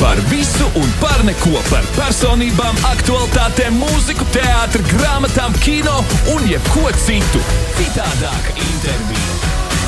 Par 0.00 0.18
visu 0.28 0.66
un 0.76 0.88
par 1.00 1.22
neko, 1.24 1.56
par 1.70 1.84
personībām, 1.96 2.76
aktualitātēm, 2.84 3.78
mūziku, 3.80 4.26
teātri, 4.34 4.84
grāmatām, 4.90 5.56
kino 5.64 5.94
un 6.34 6.44
jebko 6.50 6.90
citu. 7.00 7.40
Citādāka 7.78 8.52
intervija 8.60 9.38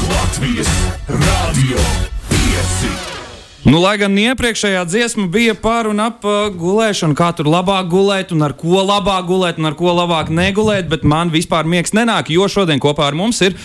Latvijas 0.09 0.71
Rādio 1.13 1.85
5. 2.33 3.19
Nu, 3.69 3.83
lai 3.85 3.99
gan 4.01 4.17
iepriekšējā 4.17 4.87
dziesma 4.89 5.27
bija 5.29 5.53
par 5.61 5.91
un 5.91 6.01
ap 6.01 6.25
uh, 6.25 6.47
gulēšanu, 6.57 7.13
kā 7.19 7.29
tur 7.37 7.51
labāk 7.53 7.91
gulēt, 7.93 8.33
un 8.33 8.47
ar 8.47 8.57
ko 8.57 8.81
labāk 8.81 9.29
gulēt, 9.29 9.61
un 9.61 9.69
ar 9.69 9.77
ko 9.77 9.93
labāk 9.93 10.33
negulēt, 10.33 10.89
bet 10.89 11.05
man 11.05 11.29
vispār 11.35 11.69
miegs 11.69 11.93
nenāk, 11.93 12.33
jo 12.33 12.49
šodien 12.49 12.81
kopā 12.81 13.11
ar 13.11 13.19
mums 13.19 13.43
ir 13.45 13.59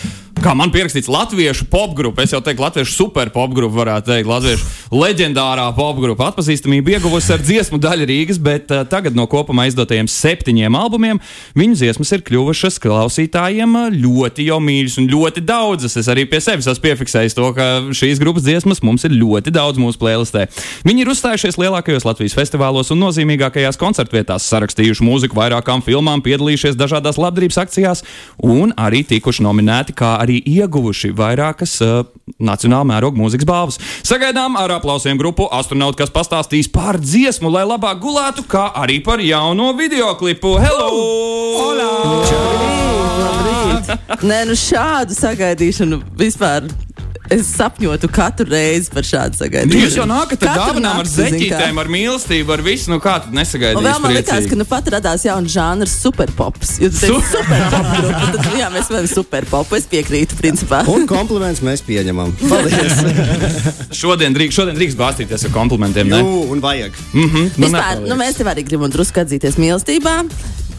kā 0.44 0.52
man 0.56 0.68
pierakstīts, 0.74 1.08
latviešu 1.08 1.66
popgrupa. 1.72 2.24
Es 2.24 2.32
jau 2.34 2.40
teiktu, 2.44 2.64
latviešu 2.66 2.92
superpopgrupa, 2.98 3.74
varētu 3.78 4.10
teikt, 4.10 4.28
latviešu 4.28 4.92
leģendārā 4.92 5.64
popgrupa. 5.76 6.28
Atpazīstamība 6.28 6.98
ieguvusi 6.98 7.32
ar 7.32 7.40
dziesmu 7.40 7.78
daļu 7.80 8.08
Rīgas, 8.10 8.40
bet 8.44 8.72
uh, 8.74 8.82
tagad 8.88 9.16
no 9.16 9.24
kopumā 9.30 9.64
izdotajiem 9.70 10.08
septiņiem 10.10 10.76
albumiem 10.76 11.20
viņu 11.56 11.78
dziesmas 11.80 12.12
ir 12.12 12.24
kļuvušas 12.26 12.76
klausītājiem 12.82 13.78
ļoti 13.96 14.48
jau 14.50 14.58
mīļas 14.60 14.98
un 15.00 15.08
ļoti 15.12 15.44
daudzas. 15.48 15.96
Es 16.00 16.10
arī 16.12 16.26
pie 16.28 16.42
sevis 16.44 16.68
esmu 16.68 16.84
piefiksējis 16.84 17.38
to, 17.38 17.48
ka 17.56 17.68
šīs 17.96 18.20
grupas 18.20 18.44
dziesmas 18.44 18.84
mums 18.84 19.08
ir 19.08 19.16
ļoti 19.16 19.54
daudz 19.54 19.80
mūsu 19.80 20.00
playlistē. 20.02 20.44
Viņi 20.84 21.06
ir 21.06 21.12
uzstājušies 21.14 21.58
lielākajos 21.62 22.04
Latvijas 22.04 22.36
festivālos 22.36 22.92
un 22.92 23.00
nozīmīgākajās 23.06 23.80
koncertvietās, 23.80 24.50
sarakstījuši 24.52 25.08
mūziku 25.08 25.40
vairākām 25.40 25.80
filmām, 25.86 26.20
piedalījušies 26.26 26.76
dažādās 26.76 27.20
labdarības 27.22 27.62
akcijās 27.64 28.04
un 28.44 28.76
arī 28.76 29.04
tikuši 29.08 29.46
nominēti 29.46 29.96
kā 29.96 30.16
arī 30.20 30.33
ieguvuši 30.42 31.12
vairākas 31.16 31.76
uh, 31.84 32.06
nacionāla 32.42 32.88
mēroga 32.94 33.20
mūzikas 33.20 33.48
balvas. 33.48 33.80
Sagaidām 34.06 34.58
ar 34.60 34.76
aplausiem 34.78 35.18
grupu 35.20 35.48
astronautu, 35.54 36.00
kas 36.02 36.12
pastāstīs 36.14 36.70
par 36.72 36.98
dziesmu, 37.02 37.52
lai 37.52 37.64
labāk 37.68 38.00
gulētu, 38.02 38.46
kā 38.50 38.68
arī 38.84 39.00
par 39.04 39.22
jauno 39.24 39.72
videoklipu. 39.78 40.56
Hello! 40.62 40.90
Hola! 41.60 41.90
Nē, 44.24 44.44
nu 44.48 44.56
šādu 44.58 45.16
sagaidīšanu 45.16 46.00
vispār. 46.18 46.68
Es 47.32 47.48
sapņotu 47.56 48.08
katru 48.12 48.44
reizi 48.52 48.90
par 48.92 49.06
šādu 49.08 49.38
sagaidīšanu. 49.38 49.80
Jūs 49.80 49.94
jau 49.96 50.04
nākat 50.04 50.42
ar 50.44 50.58
dāvanām, 50.60 50.98
ar 51.00 51.08
zeķītēm, 51.08 51.78
ar 51.80 51.88
mīlestību, 51.88 52.52
ar 52.52 52.62
visu. 52.66 52.90
Nu, 52.92 52.98
kā 53.00 53.14
tad 53.24 53.30
Un 53.32 53.38
nesagaidījāt? 53.38 53.86
vēl 53.86 54.02
man 54.04 54.12
liekas, 54.12 54.48
ka 54.50 54.58
nu 54.60 54.66
pat 54.68 54.90
radās 54.92 55.24
jauns 55.24 55.54
žanrs, 55.54 55.94
superpops. 56.04 56.74
Jūs 56.82 56.98
Su- 57.00 57.14
teicat, 57.16 57.30
superpop 57.32 57.88
grupa, 57.94 58.28
tad 58.36 58.58
jā, 58.60 58.68
mēs 58.74 58.90
varam 58.92 59.08
superpopu. 59.08 59.78
Es 59.80 59.88
piekrītu, 59.88 60.36
principā. 60.36 60.82
Un 60.92 61.08
kompliments 61.08 61.64
mēs 61.64 61.80
pieņemam. 61.88 62.34
Paldies! 62.50 63.00
Šodien 63.96 64.36
drīkst, 64.36 64.58
šodien 64.60 64.76
drīkst 64.76 65.00
bāstīties 65.00 65.48
ar 65.48 65.54
komplimentiem. 65.56 66.12
Jū, 66.12 66.34
un 66.52 66.60
vajag. 66.64 66.92
Mhm, 67.14 67.48
nu, 67.56 67.70
Vispār, 67.70 68.04
nu, 68.04 68.20
mēs 68.20 68.36
tev 68.36 68.52
arī 68.52 68.66
gribam 68.68 68.92
drusku 68.92 69.24
atzīties 69.24 69.56
mīlestībā. 69.56 70.18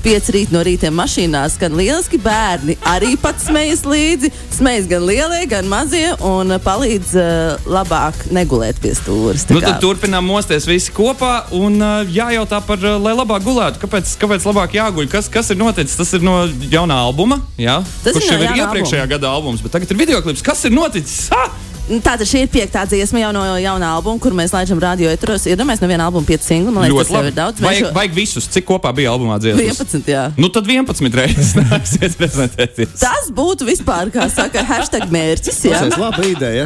Pieci 0.05 0.35
rīt 0.35 0.51
no 0.53 0.59
rīta 0.61 0.91
mašīnā 0.93 1.39
skan 1.49 1.73
lieliski 1.73 2.19
bērni. 2.21 2.75
Arī 2.85 3.15
pats 3.17 3.47
smejas 3.47 3.79
līdzi. 3.89 4.29
Smejas 4.53 4.85
gan 4.91 5.01
lielie, 5.01 5.39
gan 5.49 5.65
mazie 5.65 6.11
un 6.21 6.53
palīdz 6.61 7.15
uh, 7.17 7.65
labāk 7.65 8.19
negulēt 8.29 8.77
pie 8.83 8.93
stūres. 8.93 9.47
Nu, 9.49 9.63
turpinām 9.81 10.29
mosties 10.29 10.69
visi 10.69 10.93
kopā 10.93 11.47
un 11.57 11.81
uh, 11.81 12.05
jājautā 12.05 12.61
par, 12.69 12.85
uh, 12.85 12.99
lai 13.01 13.15
labāk 13.17 13.49
gulētu. 13.49 13.81
Kāpēc, 13.81 14.13
kāpēc 14.21 14.45
labāk 14.45 14.77
jāguļ? 14.77 15.09
Kas, 15.09 15.31
kas 15.33 15.49
ir 15.49 15.57
noticis? 15.63 15.97
Tas 15.97 16.13
ir 16.13 16.21
no 16.21 16.43
jaunā 16.69 17.01
albuma, 17.07 17.41
jā, 17.57 17.79
Tas 18.05 18.13
kurš 18.13 18.29
ir 18.29 18.37
jau 18.37 18.43
ir 18.45 18.61
iepriekšējā 18.61 19.09
gada 19.17 19.33
albums, 19.33 19.65
bet 19.65 19.73
tagad 19.73 19.89
ir 19.89 20.05
videoklips. 20.05 20.45
Kas 20.45 20.67
ir 20.69 20.77
noticis? 20.77 21.31
Ha! 21.33 21.49
Nu, 21.85 21.99
Tātad 22.01 22.25
šī 22.25 22.39
ir 22.45 22.49
piektā 22.49 22.81
dziesma 22.89 23.19
jau 23.21 23.27
no 23.35 23.43
jaunā 23.61 23.91
albuma, 23.93 24.17
kur 24.21 24.33
mēs 24.33 24.49
laidām 24.55 24.79
radio 24.81 25.11
eteros. 25.13 25.43
Ir 25.45 25.59
domājis, 25.59 25.83
no 25.83 25.89
viena 25.91 26.07
albuma 26.09 26.25
pieci 26.25 26.47
singli. 26.49 26.71
Man 26.73 26.87
liekas, 26.87 27.11
tas 27.11 27.13
jau 27.13 27.21
ir 27.29 27.35
daudz. 27.37 27.61
Vajag, 27.61 27.83
šo- 27.83 27.91
vajag 27.93 28.15
visus. 28.17 28.47
Cik 28.55 28.65
kopā 28.65 28.89
bija 28.97 29.11
albumā 29.13 29.37
dziesmas? 29.37 29.83
11, 29.85 30.09
jā. 30.09 30.23
Nu, 30.41 30.49
tad 30.49 30.65
11 30.65 31.13
reizes 31.19 31.51
nāksies 31.61 32.17
prezentēties. 32.17 32.95
Tas 33.03 33.29
būtu 33.37 33.67
vispār, 33.69 34.09
kā 34.15 34.25
saka, 34.33 34.63
hashtag 34.65 35.05
mērķis. 35.13 35.61
Jā. 35.69 35.83
Tas 35.85 35.93
ir 35.93 36.01
laba 36.01 36.25
ideja. 36.25 36.65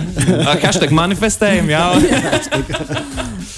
Hashtag 0.64 0.96
manifestējumi, 0.96 1.74
jā. 1.76 1.84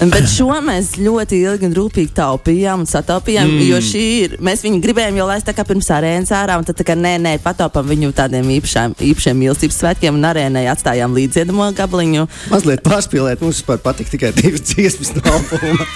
Bet 0.02 0.26
šo 0.26 0.50
mēs 0.66 0.96
ļoti 0.98 1.38
ilgi 1.46 1.68
un 1.68 1.74
rūpīgi 1.78 2.10
taupījām 2.16 2.82
un 2.82 2.88
sataupījām. 2.90 3.46
Mm. 3.54 3.62
Jo 3.70 3.78
šī 3.86 4.02
ir, 4.24 4.34
mēs 4.42 4.64
viņu 4.66 4.80
gribējām 4.82 5.20
jau 5.20 5.28
laist 5.30 5.46
tā 5.46 5.54
kā 5.54 5.62
pirms 5.68 5.86
arēnas 5.94 6.32
ārā, 6.34 6.56
un 6.58 6.66
tad 6.66 6.74
tā 6.80 6.86
kā 6.88 6.96
nē, 6.98 7.14
nē, 7.22 7.36
pataupām 7.44 7.86
viņu 7.86 8.10
tādiem 8.18 8.50
īpašām, 8.58 8.96
īpašiem 8.98 9.38
mīlestības 9.44 9.78
svētkiem, 9.78 10.18
un 10.18 10.26
arēnai 10.26 10.64
atstājām 10.72 11.14
līdziedamo 11.52 11.72
gabaliņu. 11.76 12.26
Mazliet 12.50 12.82
pārspīlēt, 12.86 13.42
mums 13.42 13.60
vispār 13.60 13.80
patīk 13.82 14.10
tikai 14.12 14.32
divas 14.32 14.64
dziesmas 14.72 15.12
no 15.16 15.22
albuma. 15.32 15.86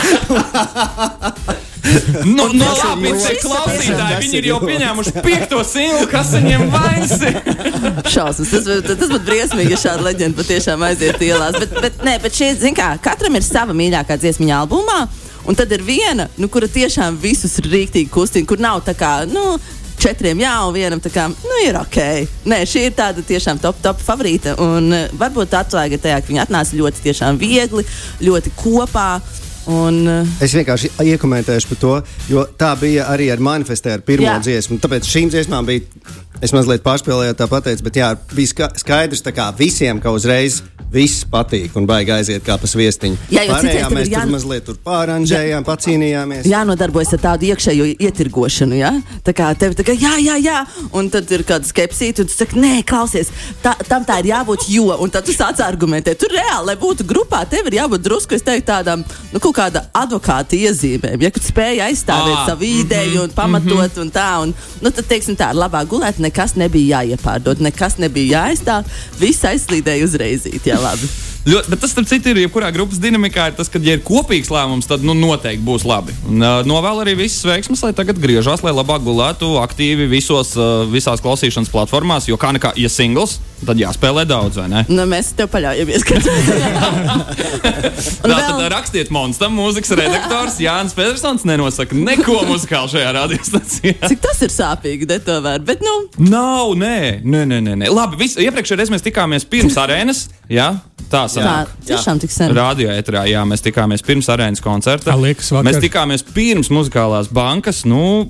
Nu, 2.27 2.49
tas 2.51 2.81
ir 2.81 2.81
labi, 2.83 3.11
cik 3.23 3.45
klausītāji, 3.45 4.17
viņi 4.25 4.39
ir 4.41 4.47
jau 4.49 4.57
pieņēmuši 4.59 5.13
piekto 5.23 5.61
singlu, 5.63 6.09
kas 6.11 6.33
viņiem 6.35 6.65
vainas. 6.73 7.13
Šausmas, 8.13 8.51
tas, 8.51 8.67
tas 8.89 9.05
būtu 9.05 9.23
briesmīgi, 9.29 9.71
ja 9.71 9.79
šāda 9.85 10.09
leģenda 10.09 10.41
patiešām 10.41 10.83
aiziet 10.83 11.23
ielās. 11.23 11.61
Bet, 11.63 11.77
bet, 11.85 12.03
nē, 12.03 12.17
bet 12.25 12.35
šeit, 12.35 12.59
zin 12.59 12.75
kā, 12.75 12.89
katram 13.05 13.39
ir 13.39 13.47
sava 13.47 13.77
mīļākā 13.79 14.19
dziesmiņa 14.19 14.59
albumā, 14.65 14.99
un 15.47 15.61
tad 15.63 15.71
ir 15.79 15.87
viena, 15.87 16.27
nu, 16.43 16.51
kura 16.51 16.67
tiešām 16.67 17.21
visus 17.23 17.55
rīktīgi 17.63 18.11
kustina, 18.11 18.51
kur 18.51 18.59
nav 18.67 18.83
tā 18.89 18.97
kā, 18.99 19.21
nu, 19.31 19.55
četriem 20.01 20.41
jā, 20.43 20.53
un 20.67 20.75
vienam 20.77 21.01
tā 21.03 21.13
kā, 21.13 21.27
nu, 21.31 21.57
ir 21.65 21.79
ok. 21.81 21.99
Nē, 22.49 22.61
šī 22.69 22.87
ir 22.89 22.95
tāda 22.99 23.25
tiešām 23.27 23.61
top, 23.63 23.81
top 23.85 24.03
favorīta, 24.03 24.57
un 24.63 24.93
uh, 24.93 25.09
varbūt 25.19 25.57
atslēga 25.59 26.01
tajā, 26.03 26.21
ka 26.21 26.33
viņi 26.33 26.45
atnāca 26.45 26.79
ļoti 26.79 27.05
tiešām 27.09 27.41
viegli, 27.41 27.87
ļoti 28.25 28.55
kopā. 28.59 29.11
Un, 29.73 30.03
uh, 30.07 30.37
Es 30.45 30.55
vienkārši 30.55 30.93
iekomentēšu 31.03 31.73
par 31.73 31.81
to, 31.83 31.95
jo 32.31 32.45
tā 32.59 32.71
bija 32.79 33.09
arī 33.11 33.33
ar 33.35 33.43
manifestē, 33.43 33.97
ar 33.97 34.05
pirmo 34.07 34.29
jā. 34.29 34.39
dziesmu. 34.45 34.79
Tāpēc 34.83 35.09
šīm 35.11 35.33
dziesmām 35.35 35.67
bija, 35.67 35.83
es 36.43 36.53
mazliet 36.53 36.83
pārspēlēju, 36.85 37.35
tā 37.39 37.47
pateicu, 37.51 37.83
bet 37.87 37.95
jā, 38.01 38.13
bija 38.35 38.49
ska- 38.53 38.73
skaidrs 38.79 39.23
tā 39.25 39.33
kā 39.33 39.51
visiem, 39.57 40.01
ka 40.03 40.11
uzreiz 40.15 40.63
viss 40.93 41.25
patīk 41.27 41.75
un 41.77 41.87
baigi 41.87 42.13
aiziet 42.15 42.45
kā 42.47 42.55
pa 42.61 42.67
sviestiņu. 42.71 43.17
Jā, 43.35 43.43
Pārējām 43.49 43.89
tev 43.89 43.97
mēs 43.97 44.07
ir 44.07 44.15
tur 44.21 44.31
mazliet 44.31 44.65
tur 44.69 44.77
pāranžējām, 44.87 45.65
pacīnījāmies. 45.67 46.45
jānodarbojas 46.47 47.13
ar 47.17 47.19
tādu 47.25 47.49
iekšējo 47.51 47.89
ietirgošanu. 48.07 48.77
Ja? 48.79 48.93
Tā 49.27 49.35
kā 49.35 49.49
tev 49.59 49.75
tā 49.75 49.83
kā 49.85 49.97
jā, 49.99 50.13
jā, 50.23 50.37
jā, 50.41 50.61
un 50.93 51.11
tad 51.11 51.31
ir 51.35 51.43
kāda 51.49 51.67
skepsīte, 51.67 52.21
un 52.23 52.31
tu 52.31 52.35
saki, 52.39 52.57
nē, 52.63 52.85
klausies, 52.87 53.33
tā, 53.65 53.75
tam 53.89 54.05
tā 54.07 54.21
ir 54.23 54.31
jābūt, 54.31 54.69
jo, 54.71 54.95
un 55.03 55.11
tad 55.11 55.27
tu 55.27 55.35
sāc 55.35 55.59
argumentēt. 55.65 56.21
Tur 56.23 56.31
reāli, 56.37 56.67
lai 56.71 56.77
būtu 56.77 57.05
grupā, 57.05 57.43
tev 57.51 57.67
ir 57.67 57.81
jābūt 57.81 58.07
drusku, 58.07 58.39
es 58.39 58.43
teiktu, 58.47 58.69
tādām, 58.71 59.03
nu, 59.33 59.41
kaut 59.43 59.57
kāda 59.59 59.87
advokāta 59.93 60.55
iezīmēm. 60.57 61.21
Ja, 61.27 61.31
kad 61.35 61.43
spēj 61.43 61.83
aizstāvēt 61.91 62.37
Ah, 62.37 62.47
savu 62.47 62.63
ideju 62.69 63.23
un 63.27 63.31
pamatot 63.35 63.99
un 64.03 64.11
tā, 64.15 64.29
un, 64.43 64.55
nu, 64.83 64.91
tad, 64.91 65.05
teiksim 65.11 65.37
tā, 65.37 65.51
labāk 65.57 65.87
gulēt, 65.91 66.19
nekas 66.27 66.57
nebija 66.59 67.01
jāiepārdod, 67.01 67.63
nekas 67.65 68.01
nebija 68.03 68.43
jāaizstāv, 68.43 68.93
viss 69.23 69.47
aizslīdēja 69.47 70.11
uzreizīt, 70.11 70.69
jā, 70.69 70.79
labi. 70.83 71.36
Ļoti, 71.47 71.71
bet 71.71 71.79
tas, 71.85 71.93
starp 71.95 72.09
citu, 72.11 72.33
ir 72.33 72.41
jebkurā 72.43 72.73
grupas 72.75 72.99
dinamikā, 72.99 73.45
ir 73.53 73.55
tas, 73.59 73.69
ka, 73.71 73.79
ja 73.79 73.95
ir 73.95 74.01
kopīgs 74.07 74.49
lēmums, 74.51 74.89
tad 74.91 75.05
nu, 75.07 75.15
noteikti 75.15 75.63
būs 75.63 75.85
labi. 75.87 76.11
Un, 76.27 76.41
uh, 76.43 76.61
novēl 76.67 77.05
arī 77.05 77.15
visas 77.21 77.45
veiksmas, 77.47 77.85
lai 77.87 77.93
tagad 77.95 78.19
griežās, 78.19 78.65
lai 78.67 78.73
labāk 78.75 79.05
gulētu 79.07 79.53
aktīvi 79.63 80.09
visos, 80.11 80.57
uh, 80.59 80.83
visās 80.91 81.23
klausīšanas 81.23 81.71
platformās. 81.71 82.27
Jo 82.27 82.35
kā 82.43 82.51
nekā, 82.57 82.73
ja 82.83 82.91
singls, 82.91 83.37
tad 83.63 83.79
jāspēlē 83.79 84.25
daudz, 84.27 84.59
vai 84.59 84.67
ne? 84.73 84.83
Nu, 84.91 85.07
mēs 85.07 85.31
tev 85.39 85.47
paļaujamies. 85.55 86.03
ka- 86.09 86.19
Un 88.27 88.31
Tā 88.31 88.35
vēl- 88.35 88.49
tad 88.51 88.73
rakstīet 88.75 89.11
monstam, 89.15 89.55
mūzikas 89.57 89.95
redaktors 89.99 90.59
Jānis 90.63 90.95
Pedersons 90.99 91.47
nenosaka 91.47 91.95
neko 91.95 92.41
muzikālu 92.51 92.91
šajā 92.91 93.13
radiostacijā. 93.21 93.95
Cik 94.11 94.21
tas 94.25 94.43
ir 94.43 94.51
sāpīgi, 94.55 95.07
detomēr. 95.15 95.63
Bet, 95.67 95.83
nu, 95.85 95.95
Nav, 96.27 96.75
nē, 96.79 97.23
nē, 97.23 97.45
nē. 97.55 97.63
nē, 97.71 97.79
nē. 97.85 97.91
Labi, 97.95 98.19
vis, 98.25 98.35
iepriekšējā 98.41 98.81
reizē 98.83 98.97
mēs 98.97 99.07
tikāmies 99.07 99.47
pirms 99.49 99.79
arēnas. 99.81 100.27
Jā, 100.51 100.73
tā 101.11 101.25
sanāk. 101.37 101.73
tiešām 101.89 102.21
tik 102.23 102.35
sen. 102.35 102.55
Radio 102.57 102.91
etrā, 102.95 103.25
jā, 103.31 103.45
mēs 103.49 103.65
tikāmies 103.65 104.05
pirms 104.07 104.29
arēnas 104.33 104.65
koncerta. 104.65 105.11
Tā 105.13 105.17
liekas 105.21 105.53
vakar. 105.55 105.69
Mēs 105.69 105.81
tikāmies 105.85 106.27
pirms 106.37 106.73
muzikālās 106.73 107.31
bankas. 107.33 107.85
Nu, 107.89 108.27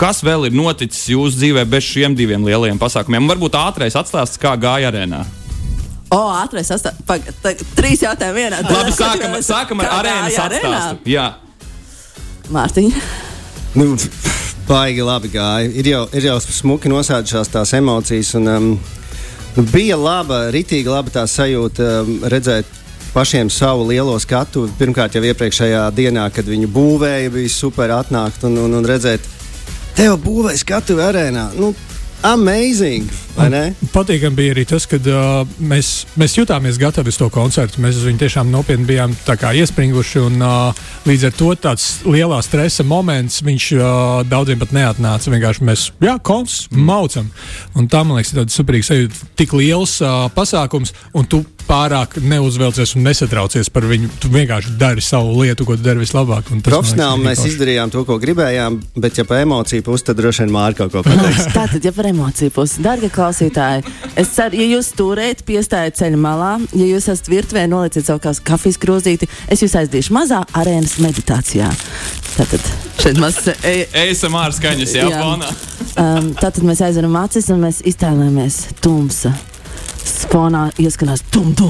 kas 0.00 0.22
vēl 0.26 0.48
ir 0.48 0.56
noticis 0.56 1.08
jūsu 1.12 1.40
dzīvē 1.40 1.66
bez 1.68 1.86
šiem 1.86 2.16
diviem 2.18 2.46
lielajiem 2.46 2.80
pasākumiem? 2.80 3.28
Varbūt 3.34 3.58
ātrais 3.60 3.96
atstāsts, 3.98 4.40
kā 4.40 4.56
gāja 4.60 4.92
arēnā. 4.92 5.24
O, 6.14 6.20
ātrais 6.38 6.68
sastāvs. 6.70 7.64
Trīs 7.74 8.04
jautājumi 8.04 8.44
vienā. 8.44 8.60
Labi, 8.68 8.92
sākam, 8.94 9.38
sākam 9.42 9.82
ar 9.82 9.94
arēnas 10.00 10.40
atstāstu. 10.46 11.00
Jā. 11.10 11.30
Mārtiņa. 12.54 13.04
Nu, 13.74 13.94
baigi 14.68 15.02
labi 15.02 15.30
gāja. 15.32 15.70
Ir 15.74 15.88
jau, 15.90 16.02
ir 16.14 16.28
jau 16.28 16.36
smuki 16.44 16.92
nosēdušās 16.92 17.50
tās 17.50 17.72
emocijas. 17.74 18.34
Un, 18.38 18.50
um, 18.52 18.68
bija 19.62 19.96
laba, 19.96 20.48
ritīgi 20.54 20.90
laba 20.90 21.12
tā 21.14 21.24
sajūta 21.30 21.90
um, 22.02 22.16
redzēt 22.30 22.66
pašiem 23.14 23.50
savu 23.50 23.86
lielo 23.86 24.16
skatu. 24.18 24.66
Pirmkārt, 24.78 25.14
jau 25.14 25.22
iepriekšējā 25.22 25.84
dienā, 25.94 26.26
kad 26.34 26.48
viņu 26.50 26.68
būvēja, 26.74 27.30
bija 27.34 27.52
super 27.52 27.92
atnākt 27.94 28.42
un, 28.48 28.58
un, 28.64 28.74
un 28.80 28.88
redzēt, 28.88 29.22
tev 29.94 30.18
būvēja 30.24 30.58
skatu 30.64 30.98
arēnā. 30.98 31.52
Nu, 31.58 31.70
amazing! 32.24 33.06
Patīkami 33.92 34.36
bija 34.38 34.52
arī 34.54 34.62
tas, 34.68 34.84
ka 34.86 34.96
uh, 34.96 35.48
mēs, 35.58 35.90
mēs 36.18 36.36
jutāmies 36.38 36.78
gatavi 36.78 37.10
uz 37.10 37.18
to 37.18 37.26
koncertu. 37.34 37.82
Mēs 37.82 37.98
uz 37.98 38.06
viņu 38.06 38.20
tiešām 38.22 38.50
nopietni 38.52 38.86
bijām. 38.88 39.14
Un, 40.24 40.38
uh, 40.44 40.84
līdz 41.08 41.26
ar 41.28 41.34
to 41.34 41.50
tāds 41.58 41.88
lielā 42.06 42.38
stresa 42.46 42.86
moments 42.86 43.42
viņš 43.44 43.66
uh, 43.76 43.86
daudziem 44.30 44.62
pat 44.62 44.74
neatnāca. 44.76 45.32
Vienkārši 45.34 45.66
mēs, 45.66 45.88
jā, 46.04 46.14
kons, 46.22 46.68
maucam. 46.70 47.28
Un 47.74 47.90
tā, 47.90 48.04
man 48.06 48.20
liekas, 48.20 48.32
ir 48.32 48.42
tāds 48.42 48.60
superīgs 48.60 48.92
sajūta, 48.92 49.30
tik 49.40 49.56
liels 49.58 49.98
uh, 50.04 50.28
pasākums, 50.34 50.94
un 51.14 51.26
tu 51.26 51.42
pārāk 51.68 52.16
neuzvelcies 52.22 52.94
un 52.98 53.06
nesatraucies 53.08 53.70
par 53.72 53.86
viņu. 53.88 54.10
Tu 54.22 54.30
vienkārši 54.32 54.74
dari 54.80 55.04
savu 55.04 55.34
lietu, 55.40 55.66
ko 55.68 55.76
tu 55.78 55.84
dari 55.84 56.02
vislabāk. 56.02 56.50
Profesionāli 56.64 57.24
mēs 57.24 57.44
izdarījām 57.48 57.92
to, 57.92 58.04
ko 58.08 58.18
gribējām, 58.22 58.78
bet, 58.96 59.18
ja 59.20 59.26
pa 59.28 59.40
emociju 59.44 59.84
pusi, 59.86 60.06
tad 60.08 60.20
droši 60.20 60.44
vien 60.44 60.54
Mārka 60.54 60.88
kaut 60.88 60.94
ko 60.96 61.04
pateiks. 61.08 61.48
Tātad, 61.54 61.84
ja 61.84 61.92
par 61.96 62.10
emociju 62.10 62.54
pusi, 62.54 62.82
darbie 62.84 63.10
klausītāji, 63.14 63.84
es 64.20 64.34
ceru, 64.36 64.60
ja 64.60 64.68
jūs 64.76 64.92
turēt, 64.98 65.44
piestājat 65.48 66.00
ceļa 66.00 66.20
malā, 66.20 66.52
ja 66.72 66.88
jūs 66.88 67.08
esat 67.12 67.30
virtuvē, 67.32 67.66
nolieciet 67.70 68.08
savu 68.08 68.34
kafijas 68.44 68.80
krūzīti, 68.82 69.30
es 69.52 69.64
jūs 69.64 69.76
aizdīšu 69.82 70.14
mazā 70.16 70.44
arēnas 70.56 70.98
meditācijā. 71.04 71.70
Tātad, 72.34 72.68
šeit 72.98 73.18
mazs 73.22 73.52
e 73.70 73.76
ASMR 74.04 74.54
skaņas 74.56 74.94
Jā. 74.98 75.08
fonā. 75.14 75.50
Um, 75.94 76.32
tātad 76.34 76.64
mēs 76.66 76.82
aizveram 76.82 77.14
acis 77.22 77.50
un 77.54 77.62
mēs 77.62 77.82
iztēlojamies 77.86 78.64
tumsa. 78.82 79.34
Fonā 80.04 80.64
ieskanās 80.82 81.22
tum. 81.30 81.52
Tu 81.54 81.66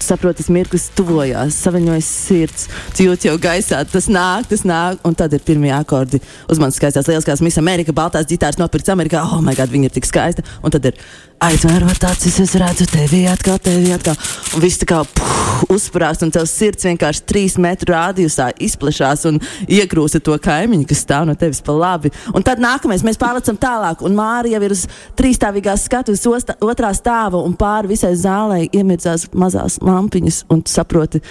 saproti, 0.00 0.40
tas 0.40 0.48
mirklis 0.52 0.86
tuvojās, 0.96 1.58
saviņojas 1.66 2.10
sirds. 2.26 2.68
Tu 2.96 3.04
jūti 3.04 3.28
jau 3.28 3.36
gaisā, 3.42 3.82
tas 3.84 4.08
nāk, 4.08 4.48
tas 4.48 4.64
nāk. 4.64 5.02
Un 5.04 5.16
tad 5.18 5.36
ir 5.36 5.44
pirmie 5.44 5.72
akordi 5.76 6.22
uz 6.48 6.60
manas 6.62 6.80
skaistās 6.80 7.10
lieliskās 7.10 7.44
Miss 7.44 7.60
Amerika, 7.60 7.92
baltās 7.92 8.28
ģitāras 8.30 8.56
nopirktas 8.60 8.94
Amerikā. 8.96 9.20
Oh, 9.20 9.42
my 9.44 9.52
God, 9.58 9.68
viņa 9.74 9.90
ir 9.90 9.98
tik 9.98 10.08
skaista. 10.08 10.46
Un 10.64 10.72
tad 10.72 10.88
ir 10.88 10.96
aizvērot 11.40 12.04
acis, 12.04 12.36
es 12.42 12.52
redzu 12.60 12.84
tevi 12.90 13.22
atkal, 13.28 13.56
tevi 13.64 13.92
atkal. 13.94 14.16
Un 14.56 14.64
viss 14.64 14.80
tā 14.80 14.88
kā 14.88 14.98
puh, 15.04 15.62
uzsprāst, 15.72 16.24
un 16.24 16.32
tavs 16.34 16.52
sirds 16.52 16.84
vienkārši 16.84 17.24
trīs 17.28 17.56
metru 17.60 17.94
rādījusā 17.94 18.50
izplešās 18.60 19.24
un 19.30 19.40
iekrūsta 19.64 20.20
to 20.24 20.36
kaimiņu, 20.42 20.84
kas 20.90 21.00
stāv 21.06 21.28
no 21.28 21.36
tevis 21.40 21.62
pa 21.64 21.72
labi. 21.76 22.12
Un 22.36 22.44
tad 22.44 22.60
nākamais 22.60 23.04
mēs 23.06 23.20
pārlecam 23.20 23.56
tālāk, 23.60 24.04
un 24.04 24.18
Mārija 24.18 24.58
jau 24.58 24.68
ir 24.68 24.74
uz 24.76 24.84
trīsstāvīgās 25.16 25.86
skatuves 25.88 26.26
otrā 26.60 26.92
stāva, 26.96 27.40
un 27.40 27.56
pāri 27.60 27.92
visai 27.94 28.14
zālē 28.18 28.62
iemirdzās 28.72 29.28
mazās 29.36 29.78
lampiņas, 29.84 30.44
un 30.52 30.64
saproti. 30.68 31.22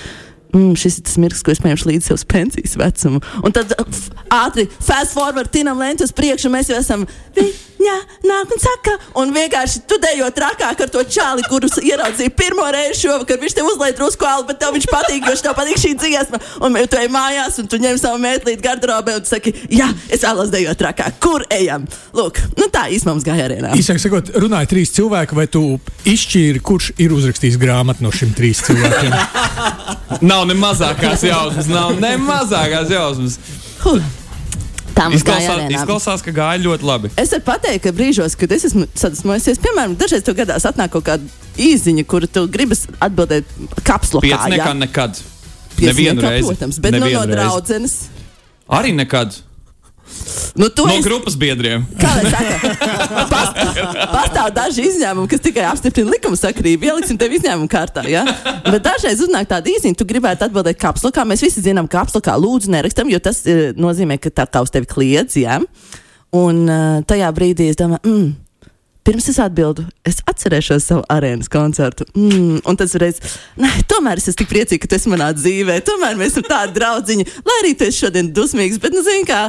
Mm, 0.53 0.73
šis 0.79 0.97
ir 0.97 1.05
tas 1.05 1.17
mirklis, 1.21 1.43
ko 1.45 1.53
es 1.53 1.61
paņemšu 1.61 1.89
līdzi 1.91 2.09
savas 2.09 2.25
pensijas 2.25 2.77
vecumu. 2.79 3.21
Un 3.45 3.53
tad 3.53 3.73
uh, 3.75 4.03
ātri, 4.33 4.65
fast 4.81 5.13
forward, 5.13 5.51
tinam 5.53 5.77
lenti 5.77 6.05
uz 6.05 6.13
priekšu, 6.15 6.49
un 6.49 6.57
mēs 6.57 6.71
jau 6.71 6.79
esam. 6.79 7.05
Viņa 7.37 7.95
nāk 8.27 8.49
un 8.51 8.59
saka, 8.59 8.95
un 9.21 9.29
vienkārši 9.31 9.83
tu 9.87 9.95
dejo 10.03 10.27
trakāk 10.35 10.81
ar 10.83 10.89
to 10.91 11.03
čāli, 11.07 11.45
kurus 11.47 11.77
ieraudzīju 11.79 12.33
pirmo 12.35 12.65
reizi 12.73 13.05
šovakar. 13.05 13.39
Viņš 13.39 13.55
tev 13.55 13.69
uzliek 13.69 13.95
drusku 13.95 14.27
alu, 14.27 14.43
bet 14.49 14.59
tev 14.59 14.73
viņš 14.75 14.87
patīk, 14.91 15.21
jo 15.23 15.31
viņš 15.31 15.43
tev 15.45 15.55
patīk 15.55 15.79
šī 15.79 15.93
dziesma. 16.01 16.41
Un 16.65 16.75
tu 16.91 16.99
ej 16.99 17.07
mājās, 17.13 17.61
un 17.61 17.69
tu 17.71 17.79
ņem 17.79 18.01
savu 18.01 18.19
mētlīti 18.25 18.65
garderobē, 18.65 19.15
un 19.19 19.23
tu 19.23 19.31
saki, 19.31 19.53
jā, 19.71 19.87
es 20.11 20.25
vēlos 20.25 20.51
dejot 20.51 20.81
trakāk. 20.81 21.21
Kur 21.23 21.45
ejam? 21.55 21.87
Lūk, 22.17 22.41
nu 22.59 22.67
tā 22.73 22.87
īstenībā 22.89 23.15
mums 23.15 23.27
gāja 23.27 23.47
arēnā. 23.47 23.71
Īsāk 23.79 24.01
sakot, 24.03 24.33
runāja 24.41 24.73
trīs 24.73 24.91
cilvēki, 24.97 25.37
vai 25.39 25.47
tu 25.51 25.63
izšķīri, 26.09 26.63
kurš 26.65 26.91
ir 26.99 27.15
uzrakstījis 27.15 27.61
grāmatu 27.61 28.03
no 28.03 28.11
šiem 28.11 28.35
trīs 28.35 28.65
cilvēkiem? 28.67 29.15
Nav 30.39 30.47
ne 30.47 30.55
mazākās 30.55 31.23
jausmas, 31.27 31.67
nav 31.67 31.97
ne 31.99 32.13
mazākās 32.23 32.91
jausmas. 32.93 33.33
Tā 34.95 35.07
mums 35.09 35.19
Izklausās, 35.19 35.65
izklausās, 35.73 36.23
ka 36.23 36.31
gāja 36.35 36.61
ļoti 36.63 36.87
labi. 36.87 37.11
Es 37.19 37.33
varu 37.35 37.43
pateikt, 37.47 37.81
ka 37.83 37.91
brīžos, 37.95 38.37
kad 38.39 38.53
es 38.55 38.63
esmu 38.69 38.87
sadusmojusies, 38.99 39.59
piemēram, 39.63 39.97
dažreiz 39.99 40.23
tev 40.27 40.37
gadās 40.39 40.67
atnāk 40.67 40.93
kaut 40.95 41.05
kāda 41.09 41.59
īziņa, 41.59 42.05
kuru 42.07 42.29
tu 42.31 42.45
gribas 42.51 42.85
atbildēt 43.03 43.51
kapslokā. 43.83 44.27
Pieci 44.27 44.55
nekā 44.55 44.71
ja? 44.71 44.77
nekad. 44.79 45.19
Pieci 45.75 45.89
Nevienu 45.89 46.21
nekā, 46.21 46.31
reizi. 46.35 46.47
Protams, 46.53 46.79
bet 46.83 46.95
nu, 46.95 47.01
no 47.03 47.05
Nevienu 47.07 47.25
reizi. 47.25 47.35
draudzenes. 47.35 47.97
Arī 48.79 48.95
nekad. 48.95 49.35
Nu, 50.59 50.67
No 50.75 50.89
esi- 50.91 51.05
grupas 51.05 51.37
biedriem. 51.39 51.85
Kā 52.01 52.09
lai 52.19 52.31
saka, 52.33 52.71
pastāv, 53.31 53.77
pastāv 54.11 54.49
daži 54.57 54.83
izņēmumi, 54.89 55.29
kas 55.31 55.43
tikai 55.45 55.63
apstiprina 55.69 56.11
likuma 56.11 56.35
sakrību. 56.39 56.89
Ieliksim 56.89 57.19
tevi 57.21 57.39
izņēmumu 57.39 57.69
kārtā. 57.71 58.03
Ja? 58.11 58.25
Bet 58.67 58.83
dažreiz 58.83 59.21
uznāk 59.23 59.47
tāda 59.53 59.71
īziņa, 59.71 59.95
tu 60.01 60.07
gribētu 60.09 60.49
atbildēt 60.49 60.81
kapslokā. 60.81 61.23
Mēs 61.29 61.45
visi 61.47 61.63
zinām, 61.63 61.87
ka 61.87 62.01
kapslokā 62.01 62.35
lūdzu 62.43 62.73
nerakstam, 62.75 63.07
jo 63.13 63.21
tas 63.23 63.39
uh, 63.47 63.69
nozīmē, 63.79 64.19
ka 64.19 64.33
tā 64.41 64.49
kā 64.51 64.65
uz 64.65 64.73
tevi 64.75 64.89
kliedz. 64.91 65.39
Ja? 65.39 65.61
Un 66.35 66.65
uh, 66.67 66.99
tajā 67.07 67.31
brīdī 67.39 67.69
es 67.71 67.79
domāju, 67.79 68.03
mm, 68.03 68.29
Pirms 69.09 69.25
es 69.31 69.39
atbildu, 69.41 69.87
es 70.05 70.19
atcerēšos 70.29 70.83
savu 70.85 71.01
arēnas 71.09 71.47
koncertu. 71.49 72.05
Mm, 72.13 72.59
un 72.69 72.77
tas 72.77 72.91
reiz, 73.01 73.17
nē, 73.57 73.69
tomēr 73.89 74.19
es 74.21 74.27
esmu 74.29 74.43
tik 74.43 74.49
priecīga, 74.51 74.83
ka 74.83 74.89
tu 74.91 74.97
esi 74.99 75.09
manā 75.09 75.31
dzīvē. 75.33 75.79
Tomēr 75.87 76.19
mēs 76.19 76.35
esam 76.35 76.45
tādi 76.45 76.75
draugi. 76.77 77.15
Lai 77.41 77.55
arī 77.63 77.71
tu 77.79 77.87
esi 77.87 78.03
šodien 78.03 78.29
dusmīgs, 78.37 78.77
bet, 78.83 78.93
nu, 78.93 79.01
zini, 79.01 79.25
kā. 79.25 79.47